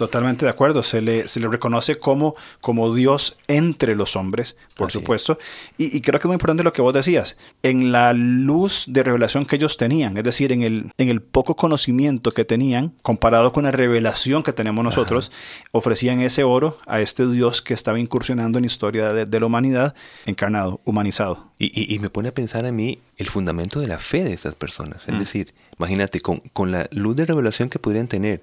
Totalmente 0.00 0.46
de 0.46 0.50
acuerdo. 0.50 0.82
Se 0.82 1.02
le, 1.02 1.28
se 1.28 1.40
le 1.40 1.48
reconoce 1.48 1.98
como, 1.98 2.34
como 2.62 2.94
Dios 2.94 3.36
entre 3.48 3.94
los 3.96 4.16
hombres, 4.16 4.56
por 4.76 4.86
Así 4.88 4.98
supuesto. 4.98 5.38
Y, 5.76 5.94
y 5.94 6.00
creo 6.00 6.18
que 6.18 6.24
es 6.24 6.28
muy 6.28 6.34
importante 6.36 6.62
lo 6.62 6.72
que 6.72 6.80
vos 6.80 6.94
decías. 6.94 7.36
En 7.62 7.92
la 7.92 8.14
luz 8.14 8.84
de 8.88 9.02
revelación 9.02 9.44
que 9.44 9.56
ellos 9.56 9.76
tenían, 9.76 10.16
es 10.16 10.24
decir, 10.24 10.52
en 10.52 10.62
el, 10.62 10.90
en 10.96 11.10
el 11.10 11.20
poco 11.20 11.54
conocimiento 11.54 12.32
que 12.32 12.46
tenían, 12.46 12.94
comparado 13.02 13.52
con 13.52 13.64
la 13.64 13.72
revelación 13.72 14.42
que 14.42 14.54
tenemos 14.54 14.82
nosotros, 14.82 15.30
ofrecían 15.72 16.20
ese 16.22 16.44
oro 16.44 16.78
a 16.86 17.00
este 17.02 17.28
Dios 17.28 17.60
que 17.60 17.74
estaba 17.74 17.98
incursionando 18.00 18.58
en 18.58 18.62
la 18.62 18.66
historia 18.68 19.12
de, 19.12 19.26
de 19.26 19.40
la 19.40 19.44
humanidad, 19.46 19.94
encarnado, 20.24 20.80
humanizado. 20.86 21.50
Y, 21.58 21.66
y- 21.78 21.94
y 21.94 21.98
me 21.98 22.08
pone 22.08 22.30
a 22.30 22.34
pensar 22.34 22.64
a 22.64 22.72
mí 22.72 23.00
el 23.18 23.26
fundamento 23.28 23.80
de 23.80 23.86
la 23.86 23.98
fe 23.98 24.24
de 24.24 24.32
estas 24.32 24.54
personas. 24.54 25.06
Mm. 25.06 25.12
Es 25.12 25.18
decir, 25.18 25.54
imagínate, 25.78 26.20
con, 26.22 26.38
con 26.54 26.72
la 26.72 26.88
luz 26.92 27.16
de 27.16 27.26
revelación 27.26 27.68
que 27.68 27.78
podrían 27.78 28.08
tener, 28.08 28.40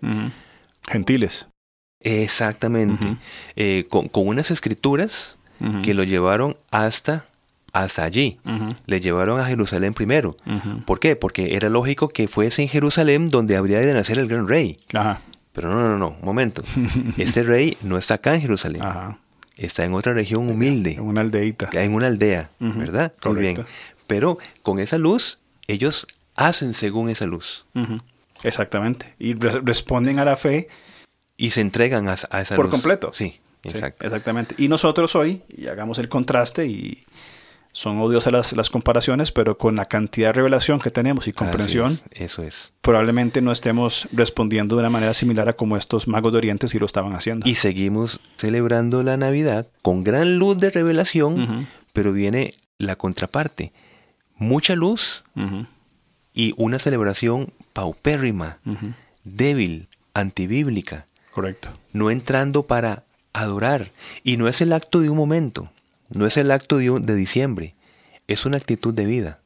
Gentiles. 0.88 1.48
exactamente, 2.02 3.08
eh, 3.56 3.86
con, 3.90 4.08
con 4.08 4.28
unas 4.28 4.52
escrituras 4.52 5.38
que 5.84 5.96
lo 5.96 6.04
llevaron 6.04 6.56
hasta, 6.72 7.26
hasta 7.74 8.04
allí. 8.04 8.38
Ujú. 8.46 8.76
Le 8.86 9.02
llevaron 9.02 9.40
a 9.40 9.46
Jerusalén 9.46 9.94
primero. 9.96 10.38
¿Por 10.86 11.00
qué? 11.00 11.16
Porque 11.16 11.56
era 11.56 11.70
lógico 11.70 12.08
que 12.10 12.28
fuese 12.28 12.62
en 12.62 12.70
Jerusalén 12.70 13.30
donde 13.30 13.58
habría 13.58 13.80
de 13.80 13.92
nacer 13.94 14.20
el 14.20 14.28
gran 14.28 14.48
rey. 14.48 14.78
Ajá. 14.94 15.20
Pero 15.54 15.74
no, 15.74 15.82
no, 15.82 15.98
no, 15.98 16.10
un 16.10 16.26
momento. 16.26 16.62
Este 17.18 17.42
rey 17.42 17.76
no 17.82 17.98
está 17.98 18.14
acá 18.16 18.36
en 18.36 18.42
Jerusalén. 18.42 18.84
Ajá. 18.86 19.18
Está 19.56 19.84
en 19.84 19.96
otra 19.96 20.14
región 20.14 20.48
humilde. 20.48 20.92
En 20.92 21.02
una 21.02 21.22
aldeíta. 21.22 21.70
en 21.74 21.94
una 21.96 22.06
aldea, 22.06 22.52
¿verdad? 22.60 23.14
Muy 23.26 23.38
bien. 23.38 23.56
correcto. 23.56 23.74
Pero 24.06 24.38
con 24.62 24.78
esa 24.80 25.00
luz, 25.00 25.40
ellos 25.68 26.06
hacen 26.36 26.76
según 26.76 27.10
esa 27.10 27.26
luz. 27.26 27.66
Exactamente. 28.44 29.14
Y 29.20 29.34
re- 29.34 29.62
responden 29.64 30.20
a 30.20 30.26
la 30.26 30.36
fe 30.38 30.68
y 31.38 31.52
se 31.52 31.62
entregan 31.62 32.08
a, 32.10 32.16
a 32.32 32.42
esa 32.42 32.56
por 32.56 32.66
luz. 32.66 32.72
completo. 32.72 33.12
Sí, 33.14 33.40
exactamente. 33.64 34.56
Y 34.58 34.68
nosotros 34.70 35.16
hoy, 35.16 35.44
y 35.50 35.68
hagamos 35.68 36.00
el 36.00 36.08
contraste, 36.10 36.66
y 36.68 37.06
son 37.74 38.00
odiosas 38.00 38.34
las, 38.34 38.54
las 38.54 38.70
comparaciones, 38.72 39.32
pero 39.32 39.58
con 39.58 39.76
la 39.76 39.86
cantidad 39.86 40.30
de 40.30 40.34
revelación 40.34 40.80
que 40.80 40.90
tenemos 40.90 41.28
y 41.28 41.34
comprensión, 41.34 42.00
es, 42.12 42.22
eso 42.22 42.42
es. 42.44 42.72
probablemente 42.82 43.42
no 43.42 43.52
estemos 43.52 44.08
respondiendo 44.14 44.76
de 44.76 44.80
una 44.80 44.90
manera 44.90 45.14
similar 45.14 45.48
a 45.50 45.54
como 45.54 45.78
estos 45.78 46.08
magos 46.08 46.32
de 46.32 46.40
Oriente 46.40 46.68
sí 46.68 46.80
lo 46.80 46.88
estaban 46.88 47.14
haciendo. 47.14 47.48
Y 47.48 47.54
seguimos 47.56 48.20
celebrando 48.38 49.04
la 49.04 49.16
Navidad 49.18 49.68
con 49.84 50.04
gran 50.04 50.40
luz 50.40 50.58
de 50.60 50.72
revelación, 50.72 51.68
pero 51.94 52.14
viene 52.14 52.54
la 52.80 52.96
contraparte. 52.96 53.74
Mucha 54.38 54.76
luz 54.76 55.24
y 56.34 56.54
una 56.58 56.80
celebración 56.80 57.54
paupérrima, 57.78 58.58
débil, 59.24 59.88
antibíblica, 60.16 61.06
Correcto. 61.32 61.70
no 61.94 62.10
entrando 62.10 62.64
para 62.64 63.04
adorar. 63.34 63.92
Y 64.24 64.38
no 64.38 64.48
es 64.48 64.62
el 64.62 64.74
acto 64.74 65.00
de 65.00 65.12
un 65.12 65.18
momento, 65.18 65.70
no 66.10 66.26
es 66.26 66.38
el 66.38 66.50
acto 66.50 66.78
de, 66.78 67.00
de 67.00 67.14
diciembre, 67.14 67.76
es 68.28 68.48
una 68.48 68.58
actitud 68.58 68.96
de 68.96 69.06
vida. 69.06 69.42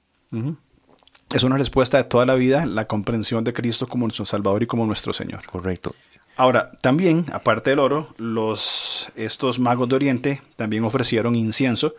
Es 1.33 1.43
una 1.43 1.57
respuesta 1.57 1.97
de 1.97 2.05
toda 2.05 2.25
la 2.25 2.35
vida, 2.35 2.65
la 2.65 2.87
comprensión 2.87 3.43
de 3.43 3.51
Cristo 3.51 3.85
como 3.85 4.05
nuestro 4.05 4.23
Salvador 4.23 4.63
y 4.63 4.65
como 4.65 4.85
nuestro 4.85 5.11
Señor. 5.11 5.45
Correcto. 5.45 5.93
Ahora, 6.37 6.71
también, 6.81 7.25
aparte 7.33 7.71
del 7.71 7.79
oro, 7.79 8.07
los, 8.17 9.09
estos 9.17 9.59
magos 9.59 9.89
de 9.89 9.95
Oriente 9.95 10.41
también 10.55 10.85
ofrecieron 10.85 11.35
incienso, 11.35 11.95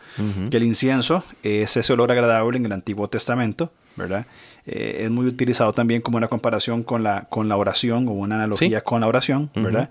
que 0.50 0.56
el 0.56 0.62
incienso 0.62 1.22
es 1.42 1.76
ese 1.76 1.92
olor 1.92 2.10
agradable 2.10 2.56
en 2.56 2.64
el 2.64 2.72
Antiguo 2.72 3.06
Testamento, 3.08 3.70
¿verdad? 3.96 4.26
Eh, 4.66 5.02
es 5.04 5.10
muy 5.10 5.26
utilizado 5.26 5.72
también 5.72 6.02
como 6.02 6.16
una 6.16 6.28
comparación 6.28 6.82
con 6.82 7.02
la, 7.02 7.26
con 7.28 7.48
la 7.48 7.56
oración 7.56 8.06
o 8.08 8.12
una 8.12 8.36
analogía 8.36 8.80
con 8.80 9.00
la 9.00 9.08
oración, 9.08 9.50
¿verdad? 9.54 9.90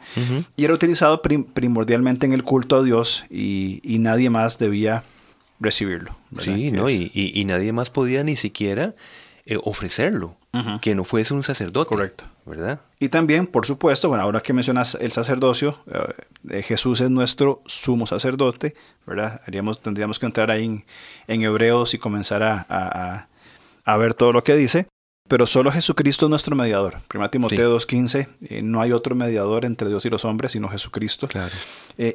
Y 0.55 0.63
era 0.63 0.73
utilizado 0.73 1.21
primordialmente 1.21 2.25
en 2.25 2.33
el 2.33 2.43
culto 2.43 2.77
a 2.77 2.83
Dios 2.83 3.25
y, 3.29 3.81
y 3.83 3.99
nadie 3.99 4.29
más 4.29 4.59
debía 4.59 5.03
recibirlo. 5.59 6.15
Sí, 6.39 6.71
¿no? 6.71 6.89
Y, 6.89 7.11
y, 7.13 7.45
nadie 7.45 7.71
más 7.71 7.89
podía 7.89 8.23
ni 8.23 8.35
siquiera 8.35 8.95
eh, 9.45 9.57
ofrecerlo, 9.63 10.37
que 10.81 10.95
no 10.95 11.03
fuese 11.03 11.33
un 11.33 11.43
sacerdote. 11.43 11.89
Correcto. 11.89 12.25
¿Verdad? 12.43 12.81
Y 12.99 13.09
también, 13.09 13.45
por 13.45 13.67
supuesto, 13.67 14.09
bueno, 14.09 14.23
ahora 14.23 14.41
que 14.41 14.51
mencionas 14.51 14.97
el 14.99 15.11
sacerdocio, 15.11 15.77
eh, 16.49 16.63
Jesús 16.63 16.99
es 17.01 17.09
nuestro 17.11 17.61
sumo 17.67 18.07
sacerdote, 18.07 18.73
¿verdad? 19.05 19.41
Haríamos, 19.45 19.79
tendríamos 19.79 20.17
que 20.17 20.25
entrar 20.25 20.49
ahí 20.49 20.65
en, 20.65 20.85
en 21.27 21.43
Hebreos 21.43 21.93
y 21.93 21.99
comenzar 21.99 22.41
a, 22.41 22.65
a, 22.67 23.15
a, 23.15 23.29
ver 23.97 24.13
todo 24.13 24.33
lo 24.33 24.43
que 24.43 24.55
dice. 24.55 24.87
Pero 25.27 25.45
solo 25.45 25.71
Jesucristo 25.71 26.25
es 26.25 26.29
nuestro 26.29 26.55
mediador. 26.55 26.97
1 27.13 27.29
Timoteo 27.29 27.77
2.15, 27.77 28.27
eh, 28.41 28.61
no 28.63 28.81
hay 28.81 28.91
otro 28.91 29.15
mediador 29.15 29.63
entre 29.63 29.87
Dios 29.87 30.03
y 30.05 30.09
los 30.09 30.25
hombres, 30.25 30.51
sino 30.51 30.67
Jesucristo. 30.67 31.27
Claro. 31.27 31.53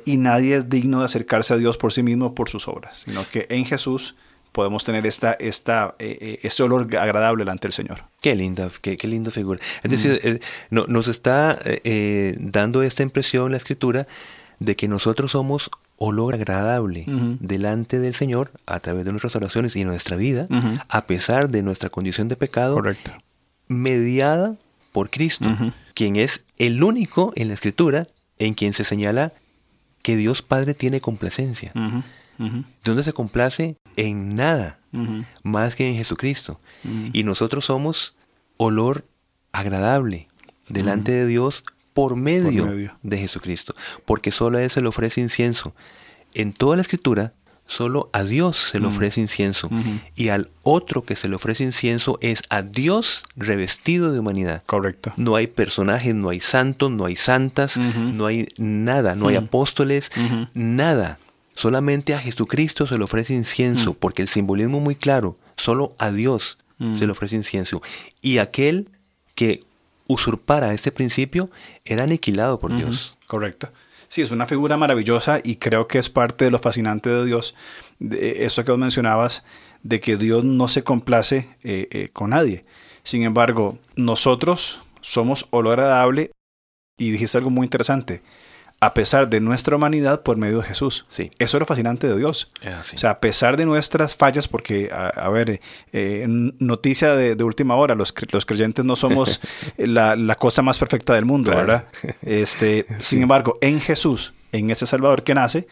y 0.04 0.16
nadie 0.16 0.56
es 0.56 0.68
digno 0.68 0.98
de 0.98 1.06
acercarse 1.06 1.54
a 1.54 1.56
Dios 1.56 1.78
por 1.78 1.92
sí 1.92 2.02
mismo 2.02 2.34
por 2.34 2.50
sus 2.50 2.68
obras, 2.68 2.98
sino 3.06 3.26
que 3.28 3.46
en 3.48 3.64
Jesús 3.64 4.16
podemos 4.56 4.84
tener 4.84 5.06
esta, 5.06 5.34
esta, 5.34 5.96
eh, 5.98 6.16
eh, 6.18 6.38
ese 6.42 6.62
olor 6.62 6.88
agradable 6.96 7.42
delante 7.42 7.68
del 7.68 7.74
Señor. 7.74 8.04
Qué 8.22 8.34
linda, 8.34 8.70
qué, 8.80 8.96
qué 8.96 9.06
linda 9.06 9.30
figura. 9.30 9.60
Es 9.82 9.90
decir, 9.90 10.18
eh, 10.24 10.40
no, 10.70 10.86
nos 10.88 11.08
está 11.08 11.58
dando 12.38 12.82
esta 12.82 13.02
impresión 13.02 13.50
la 13.50 13.58
escritura 13.58 14.08
de 14.58 14.74
que 14.74 14.88
nosotros 14.88 15.32
somos 15.32 15.70
olor 15.98 16.34
agradable 16.34 17.04
delante 17.40 17.98
del 17.98 18.14
Señor 18.14 18.50
a 18.66 18.80
través 18.80 19.04
de 19.04 19.12
nuestras 19.12 19.36
oraciones 19.36 19.76
y 19.76 19.84
nuestra 19.84 20.16
vida, 20.16 20.46
a 20.88 21.06
pesar 21.06 21.48
de 21.48 21.62
nuestra 21.62 21.88
condición 21.90 22.28
de 22.28 22.36
pecado, 22.36 22.74
Correcto. 22.74 23.12
mediada 23.68 24.56
por 24.92 25.10
Cristo, 25.10 25.48
quien 25.94 26.16
es 26.16 26.44
el 26.58 26.82
único 26.82 27.32
en 27.36 27.48
la 27.48 27.54
escritura 27.54 28.06
en 28.38 28.54
quien 28.54 28.72
se 28.72 28.84
señala 28.84 29.32
que 30.02 30.16
Dios 30.16 30.42
Padre 30.42 30.74
tiene 30.74 31.00
complacencia. 31.00 31.72
Donde 32.84 33.02
se 33.02 33.12
complace 33.12 33.76
en 33.96 34.34
nada 34.34 34.78
más 35.42 35.74
que 35.76 35.88
en 35.88 35.96
Jesucristo. 35.96 36.60
Y 37.12 37.24
nosotros 37.24 37.64
somos 37.66 38.14
olor 38.58 39.04
agradable 39.52 40.28
delante 40.68 41.12
de 41.12 41.26
Dios 41.26 41.64
por 41.96 42.14
medio, 42.14 42.92
de 43.02 43.16
Jesucristo, 43.16 43.74
porque 44.04 44.30
solo 44.30 44.58
a 44.58 44.62
Él 44.62 44.68
se 44.68 44.82
le 44.82 44.88
ofrece 44.88 45.22
incienso. 45.22 45.74
En 46.34 46.52
toda 46.52 46.76
la 46.76 46.82
escritura, 46.82 47.32
solo 47.66 48.10
a 48.12 48.22
Dios 48.22 48.58
se 48.58 48.78
le 48.78 48.86
ofrece 48.86 49.22
incienso. 49.22 49.70
Y 50.14 50.28
al 50.28 50.50
otro 50.60 51.06
que 51.06 51.16
se 51.16 51.30
le 51.30 51.36
ofrece 51.36 51.64
incienso 51.64 52.18
es 52.20 52.42
a 52.50 52.60
Dios 52.60 53.24
revestido 53.34 54.12
de 54.12 54.18
humanidad. 54.18 54.62
Correcto. 54.66 55.14
No 55.16 55.36
hay 55.36 55.46
personajes, 55.46 56.14
no 56.14 56.28
hay 56.28 56.40
santos, 56.40 56.90
no 56.90 57.06
hay 57.06 57.16
santas, 57.16 57.78
no 57.78 58.26
hay 58.26 58.46
nada, 58.58 59.14
no 59.14 59.28
hay 59.28 59.36
apóstoles, 59.36 60.12
nada. 60.52 61.18
Solamente 61.54 62.12
a 62.12 62.18
Jesucristo 62.18 62.86
se 62.86 62.98
le 62.98 63.04
ofrece 63.04 63.32
incienso, 63.32 63.92
mm. 63.92 63.96
porque 63.98 64.20
el 64.20 64.28
simbolismo 64.28 64.76
es 64.76 64.84
muy 64.84 64.96
claro, 64.96 65.38
solo 65.56 65.94
a 65.98 66.12
Dios 66.12 66.58
se 66.78 67.00
le 67.00 67.06
mm. 67.06 67.10
ofrece 67.10 67.36
incienso. 67.36 67.80
Y 68.20 68.36
aquel 68.36 68.90
que 69.34 69.60
usurpara 70.08 70.72
ese 70.72 70.92
principio 70.92 71.50
era 71.84 72.04
aniquilado 72.04 72.58
por 72.58 72.76
Dios. 72.76 73.16
Correcto. 73.26 73.70
Sí, 74.08 74.22
es 74.22 74.30
una 74.30 74.46
figura 74.46 74.76
maravillosa 74.76 75.40
y 75.42 75.56
creo 75.56 75.88
que 75.88 75.98
es 75.98 76.08
parte 76.08 76.44
de 76.44 76.50
lo 76.50 76.58
fascinante 76.58 77.10
de 77.10 77.24
Dios, 77.24 77.54
de 77.98 78.44
eso 78.44 78.64
que 78.64 78.70
vos 78.70 78.80
mencionabas, 78.80 79.44
de 79.82 80.00
que 80.00 80.16
Dios 80.16 80.44
no 80.44 80.68
se 80.68 80.84
complace 80.84 81.48
eh, 81.64 81.88
eh, 81.90 82.08
con 82.12 82.30
nadie. 82.30 82.64
Sin 83.02 83.22
embargo, 83.22 83.78
nosotros 83.96 84.82
somos 85.00 85.48
olor 85.50 85.80
agradable 85.80 86.30
y 86.98 87.10
dijiste 87.10 87.38
algo 87.38 87.50
muy 87.50 87.66
interesante 87.66 88.22
a 88.80 88.92
pesar 88.94 89.28
de 89.28 89.40
nuestra 89.40 89.76
humanidad 89.76 90.22
por 90.22 90.36
medio 90.36 90.58
de 90.58 90.64
Jesús. 90.64 91.04
Sí. 91.08 91.30
Eso 91.38 91.56
es 91.56 91.60
lo 91.60 91.66
fascinante 91.66 92.06
de 92.06 92.16
Dios. 92.18 92.52
O 92.62 92.98
sea, 92.98 93.10
a 93.10 93.20
pesar 93.20 93.56
de 93.56 93.64
nuestras 93.64 94.16
fallas, 94.16 94.48
porque, 94.48 94.90
a, 94.92 95.28
ver, 95.30 95.60
eh, 95.92 96.26
noticia 96.28 97.16
de, 97.16 97.42
última 97.44 97.76
hora, 97.76 97.94
los, 97.94 98.14
los 98.32 98.44
creyentes 98.44 98.84
no 98.84 98.96
somos 98.96 99.40
la, 99.78 100.34
cosa 100.36 100.62
más 100.62 100.78
perfecta 100.78 101.14
del 101.14 101.24
mundo, 101.24 101.50
¿verdad? 101.52 101.86
Este, 102.22 102.86
Sin 102.98 103.22
embargo, 103.22 103.58
en 103.60 103.80
Jesús 103.80 104.34
en 104.56 104.70
ese 104.70 104.86
Salvador 104.86 105.22
que 105.22 105.34
nace, 105.34 105.66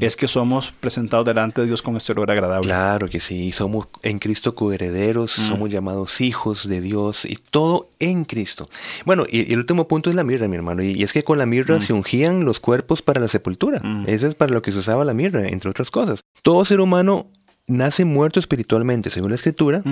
es 0.00 0.16
que 0.16 0.28
somos 0.28 0.72
presentados 0.72 1.24
delante 1.24 1.60
de 1.60 1.66
Dios 1.66 1.82
con 1.82 1.96
este 1.96 2.12
olor 2.12 2.30
agradable. 2.30 2.68
Claro 2.68 3.08
que 3.08 3.20
sí, 3.20 3.52
somos 3.52 3.88
en 4.02 4.18
Cristo 4.18 4.54
coherederos, 4.54 5.38
mm. 5.38 5.48
somos 5.48 5.70
llamados 5.70 6.20
hijos 6.20 6.68
de 6.68 6.80
Dios 6.80 7.24
y 7.24 7.36
todo 7.36 7.88
en 7.98 8.24
Cristo. 8.24 8.68
Bueno, 9.04 9.24
y, 9.28 9.52
el 9.52 9.58
último 9.58 9.88
punto 9.88 10.10
es 10.10 10.16
la 10.16 10.24
mirra, 10.24 10.48
mi 10.48 10.56
hermano, 10.56 10.82
y, 10.82 11.02
es 11.02 11.12
que 11.12 11.24
con 11.24 11.38
la 11.38 11.46
mirra 11.46 11.76
mm. 11.76 11.80
se 11.80 11.92
ungían 11.92 12.44
los 12.44 12.60
cuerpos 12.60 13.02
para 13.02 13.20
la 13.20 13.28
sepultura. 13.28 13.80
Mm. 13.82 14.04
Eso 14.06 14.26
es 14.26 14.34
para 14.34 14.52
lo 14.52 14.62
que 14.62 14.72
se 14.72 14.78
usaba 14.78 15.04
la 15.04 15.14
mirra, 15.14 15.48
entre 15.48 15.70
otras 15.70 15.90
cosas. 15.90 16.20
Todo 16.42 16.64
ser 16.64 16.80
humano 16.80 17.26
nace 17.66 18.04
muerto 18.04 18.40
espiritualmente, 18.40 19.10
según 19.10 19.30
la 19.30 19.36
Escritura, 19.36 19.82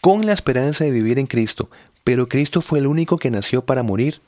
con 0.00 0.26
la 0.26 0.32
esperanza 0.32 0.84
de 0.84 0.90
vivir 0.90 1.18
en 1.18 1.26
Cristo, 1.26 1.70
pero 2.04 2.28
Cristo 2.28 2.60
fue 2.60 2.78
el 2.78 2.86
único 2.86 3.18
que 3.18 3.30
nació 3.30 3.64
para 3.64 3.82
morir 3.82 4.20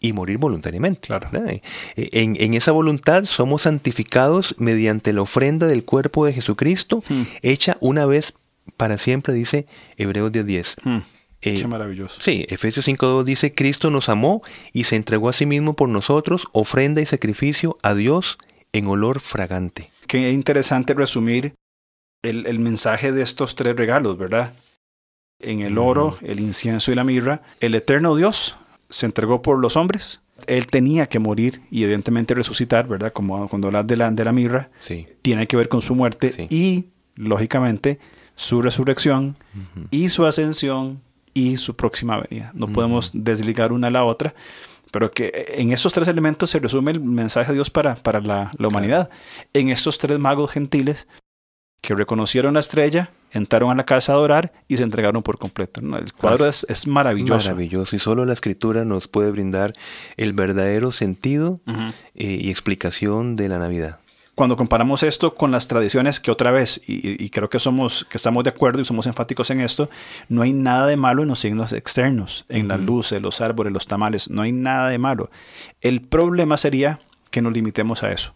y 0.00 0.12
morir 0.12 0.38
voluntariamente. 0.38 1.08
Claro. 1.08 1.28
Eh, 1.46 1.60
en, 1.96 2.54
esa 2.54 2.72
voluntad 2.72 3.24
somos 3.24 3.62
santificados 3.62 4.54
mediante 4.58 5.12
la 5.12 5.22
ofrenda 5.22 5.66
del 5.66 5.84
cuerpo 5.84 6.26
de 6.26 6.32
Jesucristo, 6.32 7.02
hmm. 7.08 7.22
hecha 7.42 7.76
una 7.80 8.06
vez 8.06 8.34
para 8.76 8.98
siempre, 8.98 9.34
dice 9.34 9.66
Hebreos 9.96 10.32
10.10. 10.32 10.76
Hmm. 10.84 11.02
Eh, 11.40 11.54
Qué 11.54 11.66
maravilloso. 11.68 12.20
Sí, 12.20 12.44
Efesios 12.48 12.88
5.2 12.88 13.24
dice, 13.24 13.54
Cristo 13.54 13.90
nos 13.90 14.08
amó 14.08 14.42
y 14.72 14.84
se 14.84 14.96
entregó 14.96 15.28
a 15.28 15.32
sí 15.32 15.46
mismo 15.46 15.74
por 15.74 15.88
nosotros, 15.88 16.48
ofrenda 16.52 17.00
y 17.00 17.06
sacrificio 17.06 17.78
a 17.82 17.94
Dios 17.94 18.38
en 18.72 18.86
olor 18.86 19.20
fragante. 19.20 19.90
Qué 20.08 20.32
interesante 20.32 20.94
resumir 20.94 21.54
el, 22.22 22.46
el 22.46 22.58
mensaje 22.58 23.12
de 23.12 23.22
estos 23.22 23.54
tres 23.54 23.76
regalos, 23.76 24.18
¿verdad? 24.18 24.52
En 25.40 25.60
el 25.60 25.78
oro, 25.78 26.18
el 26.22 26.40
incienso 26.40 26.90
y 26.90 26.96
la 26.96 27.04
mirra, 27.04 27.42
el 27.60 27.76
eterno 27.76 28.16
Dios 28.16 28.56
se 28.88 29.06
entregó 29.06 29.42
por 29.42 29.58
los 29.58 29.76
hombres. 29.76 30.22
Él 30.46 30.66
tenía 30.66 31.06
que 31.06 31.18
morir 31.18 31.62
y 31.70 31.82
evidentemente 31.82 32.34
resucitar, 32.34 32.86
¿verdad? 32.86 33.12
Como 33.12 33.48
cuando 33.48 33.68
hablas 33.68 33.86
de 33.86 33.96
la, 33.96 34.10
de 34.10 34.24
la 34.24 34.32
mirra, 34.32 34.70
sí. 34.78 35.06
tiene 35.22 35.46
que 35.46 35.56
ver 35.56 35.68
con 35.68 35.82
su 35.82 35.94
muerte 35.94 36.46
y, 36.48 36.86
lógicamente, 37.16 37.98
su 38.36 38.62
resurrección 38.62 39.36
y 39.90 40.10
su 40.10 40.24
ascensión 40.24 41.02
y 41.34 41.56
su 41.56 41.74
próxima 41.74 42.20
venida. 42.20 42.52
No 42.54 42.68
podemos 42.68 43.10
desligar 43.12 43.72
una 43.72 43.88
a 43.88 43.90
la 43.90 44.04
otra, 44.04 44.34
pero 44.90 45.10
que 45.10 45.46
en 45.56 45.72
esos 45.72 45.92
tres 45.92 46.08
elementos 46.08 46.50
se 46.50 46.60
resume 46.60 46.92
el 46.92 47.00
mensaje 47.00 47.48
de 47.48 47.54
Dios 47.54 47.70
para, 47.70 47.96
para 47.96 48.20
la, 48.20 48.50
humanidad. 48.58 49.10
En 49.52 49.68
estos 49.68 49.98
tres 49.98 50.18
magos 50.18 50.52
gentiles 50.52 51.08
que 51.80 51.94
reconocieron 51.94 52.54
la 52.54 52.60
estrella, 52.60 53.10
entraron 53.32 53.70
a 53.70 53.74
la 53.74 53.84
casa 53.84 54.12
a 54.12 54.16
adorar 54.16 54.52
y 54.68 54.76
se 54.76 54.82
entregaron 54.82 55.22
por 55.22 55.38
completo. 55.38 55.80
El 55.80 56.12
cuadro 56.12 56.46
es, 56.46 56.66
es, 56.68 56.86
maravilloso. 56.86 57.48
Maravilloso. 57.48 57.96
Y 57.96 57.98
solo 57.98 58.24
la 58.24 58.32
escritura 58.32 58.84
nos 58.84 59.08
puede 59.08 59.30
brindar 59.30 59.72
el 60.16 60.32
verdadero 60.32 60.92
sentido 60.92 61.60
eh, 62.14 62.38
y 62.40 62.50
explicación 62.50 63.36
de 63.36 63.48
la 63.48 63.58
Navidad. 63.58 63.98
Cuando 64.34 64.56
comparamos 64.56 65.02
esto 65.02 65.34
con 65.34 65.50
las 65.50 65.66
tradiciones 65.66 66.20
que 66.20 66.30
otra 66.30 66.52
vez, 66.52 66.80
y, 66.86 67.28
creo 67.30 67.50
que 67.50 67.58
somos, 67.58 68.06
que 68.08 68.18
estamos 68.18 68.44
de 68.44 68.50
acuerdo 68.50 68.80
y 68.80 68.84
somos 68.84 69.08
enfáticos 69.08 69.50
en 69.50 69.60
esto, 69.60 69.90
no 70.28 70.42
hay 70.42 70.52
nada 70.52 70.86
de 70.86 70.96
malo 70.96 71.22
en 71.22 71.28
los 71.28 71.40
signos 71.40 71.72
externos, 71.72 72.44
en 72.48 72.68
las 72.68 72.80
luces, 72.80 73.20
los 73.20 73.40
árboles, 73.40 73.72
los 73.72 73.88
tamales, 73.88 74.30
no 74.30 74.42
hay 74.42 74.52
nada 74.52 74.90
de 74.90 74.98
malo. 74.98 75.28
El 75.80 76.02
problema 76.02 76.56
sería 76.56 77.00
que 77.32 77.42
nos 77.42 77.52
limitemos 77.52 78.04
a 78.04 78.12
eso 78.12 78.32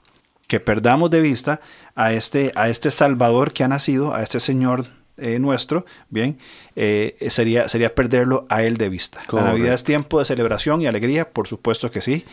que 0.52 0.60
perdamos 0.60 1.10
de 1.10 1.22
vista 1.22 1.62
a 1.94 2.12
este, 2.12 2.52
a 2.54 2.68
este 2.68 2.90
Salvador 2.90 3.54
que 3.54 3.64
ha 3.64 3.68
nacido, 3.68 4.14
a 4.14 4.22
este 4.22 4.38
Señor 4.38 4.84
eh, 5.16 5.38
nuestro, 5.38 5.86
bien, 6.10 6.38
eh, 6.76 7.16
sería, 7.30 7.68
sería 7.68 7.94
perderlo 7.94 8.44
a 8.50 8.62
Él 8.62 8.76
de 8.76 8.90
vista. 8.90 9.22
La 9.32 9.44
Navidad 9.44 9.72
es 9.72 9.82
tiempo 9.82 10.18
de 10.18 10.26
celebración 10.26 10.82
y 10.82 10.86
alegría, 10.86 11.30
por 11.30 11.48
supuesto 11.48 11.90
que 11.90 12.02
sí. 12.02 12.26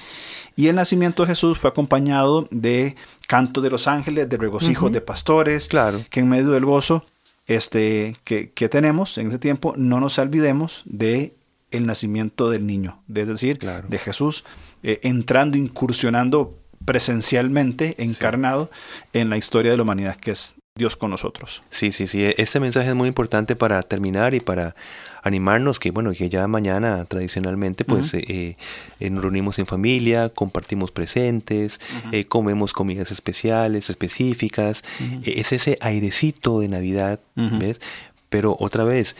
Y 0.58 0.68
el 0.68 0.76
nacimiento 0.76 1.24
de 1.24 1.28
Jesús 1.28 1.60
fue 1.60 1.70
acompañado 1.70 2.46
de 2.52 2.98
canto 3.26 3.62
de 3.62 3.70
los 3.70 3.88
ángeles, 3.88 4.28
de 4.28 4.36
regocijo 4.36 4.90
de 4.90 5.00
pastores, 5.00 5.70
claro. 5.70 6.04
que 6.10 6.20
en 6.20 6.28
medio 6.28 6.50
del 6.50 6.66
gozo 6.66 7.06
este, 7.48 8.18
que, 8.26 8.52
que 8.52 8.68
tenemos 8.68 9.18
en 9.18 9.30
ese 9.30 9.40
tiempo, 9.40 9.76
no 9.78 10.02
nos 10.02 10.20
olvidemos 10.20 10.82
de 10.84 11.36
el 11.72 11.86
nacimiento 11.86 12.50
del 12.50 12.66
niño, 12.66 13.02
es 13.08 13.28
decir, 13.28 13.60
de 13.60 13.98
Jesús 13.98 14.44
eh, 14.84 15.00
entrando, 15.04 15.56
incursionando 15.56 16.60
presencialmente 16.90 17.94
encarnado 18.00 18.72
en 19.14 19.30
la 19.30 19.38
historia 19.38 19.70
de 19.70 19.78
la 19.78 19.84
humanidad 19.84 20.16
que 20.16 20.32
es 20.32 20.56
Dios 20.74 20.96
con 20.96 21.12
nosotros. 21.12 21.62
Sí, 21.70 21.92
sí, 21.92 22.08
sí. 22.08 22.24
Este 22.36 22.60
mensaje 22.60 22.90
es 22.90 22.96
muy 22.96 23.08
importante 23.08 23.56
para 23.56 23.84
terminar 23.84 24.34
y 24.34 24.40
para 24.40 24.76
animarnos 25.22 25.80
que, 25.80 25.92
bueno, 25.92 26.12
que 26.14 26.30
ya 26.30 26.48
mañana 26.48 27.06
tradicionalmente 27.06 27.86
pues 27.86 28.16
eh, 28.16 28.58
eh, 29.00 29.10
nos 29.12 29.22
reunimos 29.22 29.60
en 29.60 29.68
familia, 29.68 30.30
compartimos 30.30 30.90
presentes, 30.90 31.80
eh, 32.12 32.26
comemos 32.26 32.74
comidas 32.74 33.12
especiales, 33.12 33.92
específicas. 33.92 34.84
es 35.24 35.52
ese 35.52 35.78
airecito 35.82 36.60
de 36.60 36.70
Navidad, 36.70 37.20
¿ves? 37.36 37.82
Pero 38.30 38.58
otra 38.60 38.84
vez, 38.84 39.16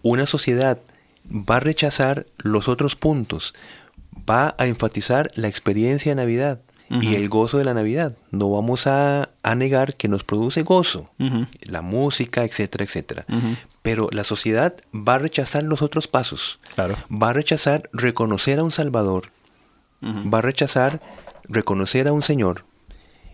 una 0.00 0.24
sociedad 0.24 0.78
va 1.30 1.56
a 1.56 1.60
rechazar 1.60 2.24
los 2.38 2.68
otros 2.68 2.96
puntos, 2.96 3.52
va 4.28 4.54
a 4.58 4.66
enfatizar 4.66 5.30
la 5.34 5.48
experiencia 5.48 6.12
de 6.12 6.16
Navidad 6.16 6.60
y 6.90 7.14
el 7.14 7.28
gozo 7.28 7.58
de 7.58 7.64
la 7.64 7.74
Navidad. 7.74 8.16
No 8.30 8.50
vamos 8.50 8.86
a, 8.86 9.30
negar 9.56 9.94
que 9.94 10.08
nos 10.08 10.24
produce 10.24 10.62
gozo, 10.62 11.10
la 11.62 11.82
música, 11.82 12.44
etcétera, 12.44 12.84
etcétera. 12.84 13.26
Pero 13.82 14.08
la 14.12 14.24
sociedad 14.24 14.76
va 14.94 15.14
a 15.14 15.18
rechazar 15.18 15.62
los 15.62 15.82
otros 15.82 16.08
pasos. 16.08 16.60
Claro. 16.74 16.96
Va 17.10 17.30
a 17.30 17.32
rechazar 17.32 17.88
reconocer 17.92 18.58
a 18.58 18.64
un 18.64 18.72
Salvador. 18.72 19.30
Va 20.02 20.38
a 20.38 20.42
rechazar 20.42 21.00
reconocer 21.48 22.08
a 22.08 22.12
un 22.12 22.22
Señor. 22.22 22.64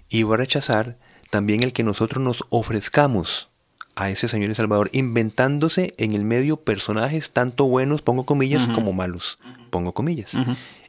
Y 0.08 0.24
va 0.24 0.34
a 0.34 0.38
rechazar 0.38 0.96
también 1.30 1.62
el 1.62 1.72
que 1.72 1.84
nosotros 1.84 2.22
nos 2.22 2.44
ofrezcamos 2.50 3.48
a 3.96 4.10
ese 4.10 4.28
Señor 4.28 4.50
y 4.50 4.54
Salvador, 4.54 4.88
inventándose 4.92 5.94
en 5.98 6.14
el 6.14 6.24
medio 6.24 6.56
personajes 6.56 7.32
tanto 7.32 7.66
buenos, 7.66 8.02
pongo 8.02 8.24
comillas, 8.24 8.66
como 8.68 8.92
malos, 8.92 9.38
pongo 9.70 9.92
comillas. 9.92 10.36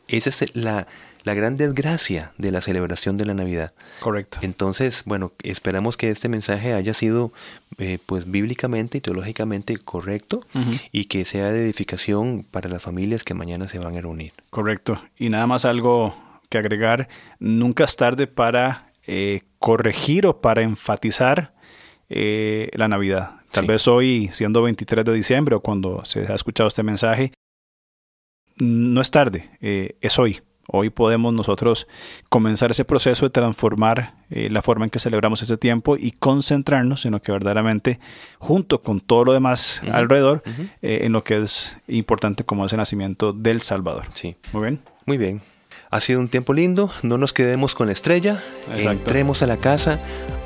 Esa 0.08 0.30
es 0.30 0.56
la, 0.56 0.88
la 1.24 1.34
gran 1.34 1.56
desgracia 1.56 2.32
de 2.38 2.52
la 2.52 2.62
celebración 2.62 3.18
de 3.18 3.26
la 3.26 3.34
Navidad. 3.34 3.74
Correcto. 4.00 4.40
Entonces, 4.42 5.04
bueno, 5.06 5.32
esperamos 5.44 5.98
que 5.98 6.10
este 6.10 6.30
mensaje 6.30 6.74
haya 6.74 6.94
sido 6.94 7.32
eh, 7.78 8.00
pues 8.06 8.30
bíblicamente 8.30 8.98
y 8.98 9.02
teológicamente 9.02 9.78
correcto 9.78 10.46
y 10.92 11.06
que 11.06 11.26
sea 11.26 11.52
de 11.52 11.64
edificación 11.64 12.46
para 12.50 12.70
las 12.70 12.84
familias 12.84 13.24
que 13.24 13.34
mañana 13.34 13.68
se 13.68 13.80
van 13.80 13.96
a 13.96 14.02
reunir. 14.02 14.34
Correcto. 14.50 15.00
Y 15.18 15.30
nada 15.30 15.48
más 15.48 15.66
algo 15.66 16.14
que 16.50 16.58
agregar, 16.58 17.08
nunca 17.40 17.86
es 17.86 17.96
tarde 17.96 18.28
para 18.28 18.92
eh, 19.08 19.42
corregir 19.60 20.26
o 20.26 20.42
para 20.42 20.62
enfatizar 20.62 21.54
eh, 22.10 22.70
la 22.74 22.88
Navidad. 22.88 23.36
Tal 23.52 23.66
vez 23.66 23.88
hoy, 23.88 24.30
siendo 24.32 24.62
23 24.62 25.04
de 25.06 25.14
diciembre 25.14 25.56
o 25.56 25.60
cuando 25.60 26.06
se 26.06 26.22
ha 26.32 26.36
escuchado 26.36 26.68
este 26.68 26.84
mensaje, 26.84 27.34
no 28.62 29.02
es 29.02 29.12
tarde, 29.12 29.50
es 29.60 30.20
hoy. 30.20 30.42
Hoy 30.74 30.90
podemos 30.90 31.34
nosotros 31.34 31.86
comenzar 32.30 32.72
ese 32.72 32.86
proceso 32.86 33.26
de 33.26 33.30
transformar 33.30 34.14
eh, 34.30 34.50
la 34.50 34.62
forma 34.62 34.86
en 34.86 34.90
que 34.90 35.00
celebramos 35.00 35.42
ese 35.42 35.58
tiempo 35.58 35.98
y 35.98 36.12
concentrarnos 36.12 37.06
en 37.06 37.12
lo 37.12 37.22
que 37.22 37.34
verdaderamente, 37.34 38.00
junto 38.40 38.82
con 38.82 39.02
todo 39.02 39.26
lo 39.26 39.34
demás 39.34 39.82
alrededor, 39.92 40.44
eh, 40.82 41.00
en 41.04 41.12
lo 41.12 41.26
que 41.26 41.42
es 41.42 41.80
importante 41.90 42.46
como 42.46 42.66
es 42.66 42.72
el 42.72 42.78
nacimiento 42.78 43.34
del 43.34 43.62
Salvador. 43.62 44.06
Sí. 44.14 44.38
Muy 44.54 44.62
bien. 44.62 44.82
Muy 45.06 45.18
bien. 45.18 45.42
Ha 45.90 46.00
sido 46.00 46.22
un 46.22 46.30
tiempo 46.30 46.54
lindo, 46.54 46.90
no 47.04 47.18
nos 47.18 47.34
quedemos 47.34 47.76
con 47.76 47.88
la 47.88 47.94
estrella, 47.94 48.42
entremos 48.74 49.44
a 49.44 49.48
la 49.48 49.58
casa, 49.58 50.00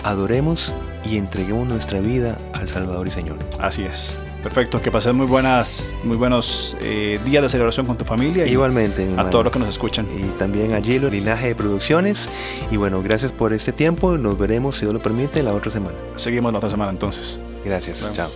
adoremos 0.04 0.74
y 1.08 1.18
entreguemos 1.18 1.68
nuestra 1.68 2.00
vida 2.00 2.40
al 2.54 2.68
Salvador 2.68 3.08
y 3.08 3.12
Señor. 3.12 3.38
Así 3.60 3.84
es. 3.84 4.18
Perfecto, 4.46 4.80
que 4.80 4.92
pases 4.92 5.12
muy 5.12 5.26
buenas, 5.26 5.98
muy 6.04 6.18
buenos 6.18 6.78
eh, 6.80 7.20
días 7.26 7.42
de 7.42 7.50
celebración 7.50 7.88
con 7.88 7.98
tu 7.98 8.06
familia. 8.06 8.46
Igualmente, 8.46 9.10
a 9.18 9.28
todos 9.32 9.46
los 9.46 9.52
que 9.52 9.58
nos 9.58 9.70
escuchan. 9.70 10.06
Y 10.16 10.22
también 10.38 10.76
a 10.76 10.82
Gilo, 10.82 11.10
Linaje 11.10 11.48
de 11.48 11.56
Producciones. 11.56 12.30
Y 12.70 12.78
bueno, 12.78 13.02
gracias 13.02 13.32
por 13.32 13.54
este 13.54 13.72
tiempo. 13.72 14.20
Nos 14.20 14.38
veremos, 14.38 14.76
si 14.76 14.82
Dios 14.82 14.94
lo 14.94 15.00
permite, 15.00 15.42
la 15.42 15.52
otra 15.52 15.72
semana. 15.72 15.96
Seguimos 16.16 16.52
la 16.52 16.60
otra 16.60 16.70
semana 16.70 16.92
entonces. 16.92 17.42
Gracias, 17.66 18.12
chao. 18.14 18.30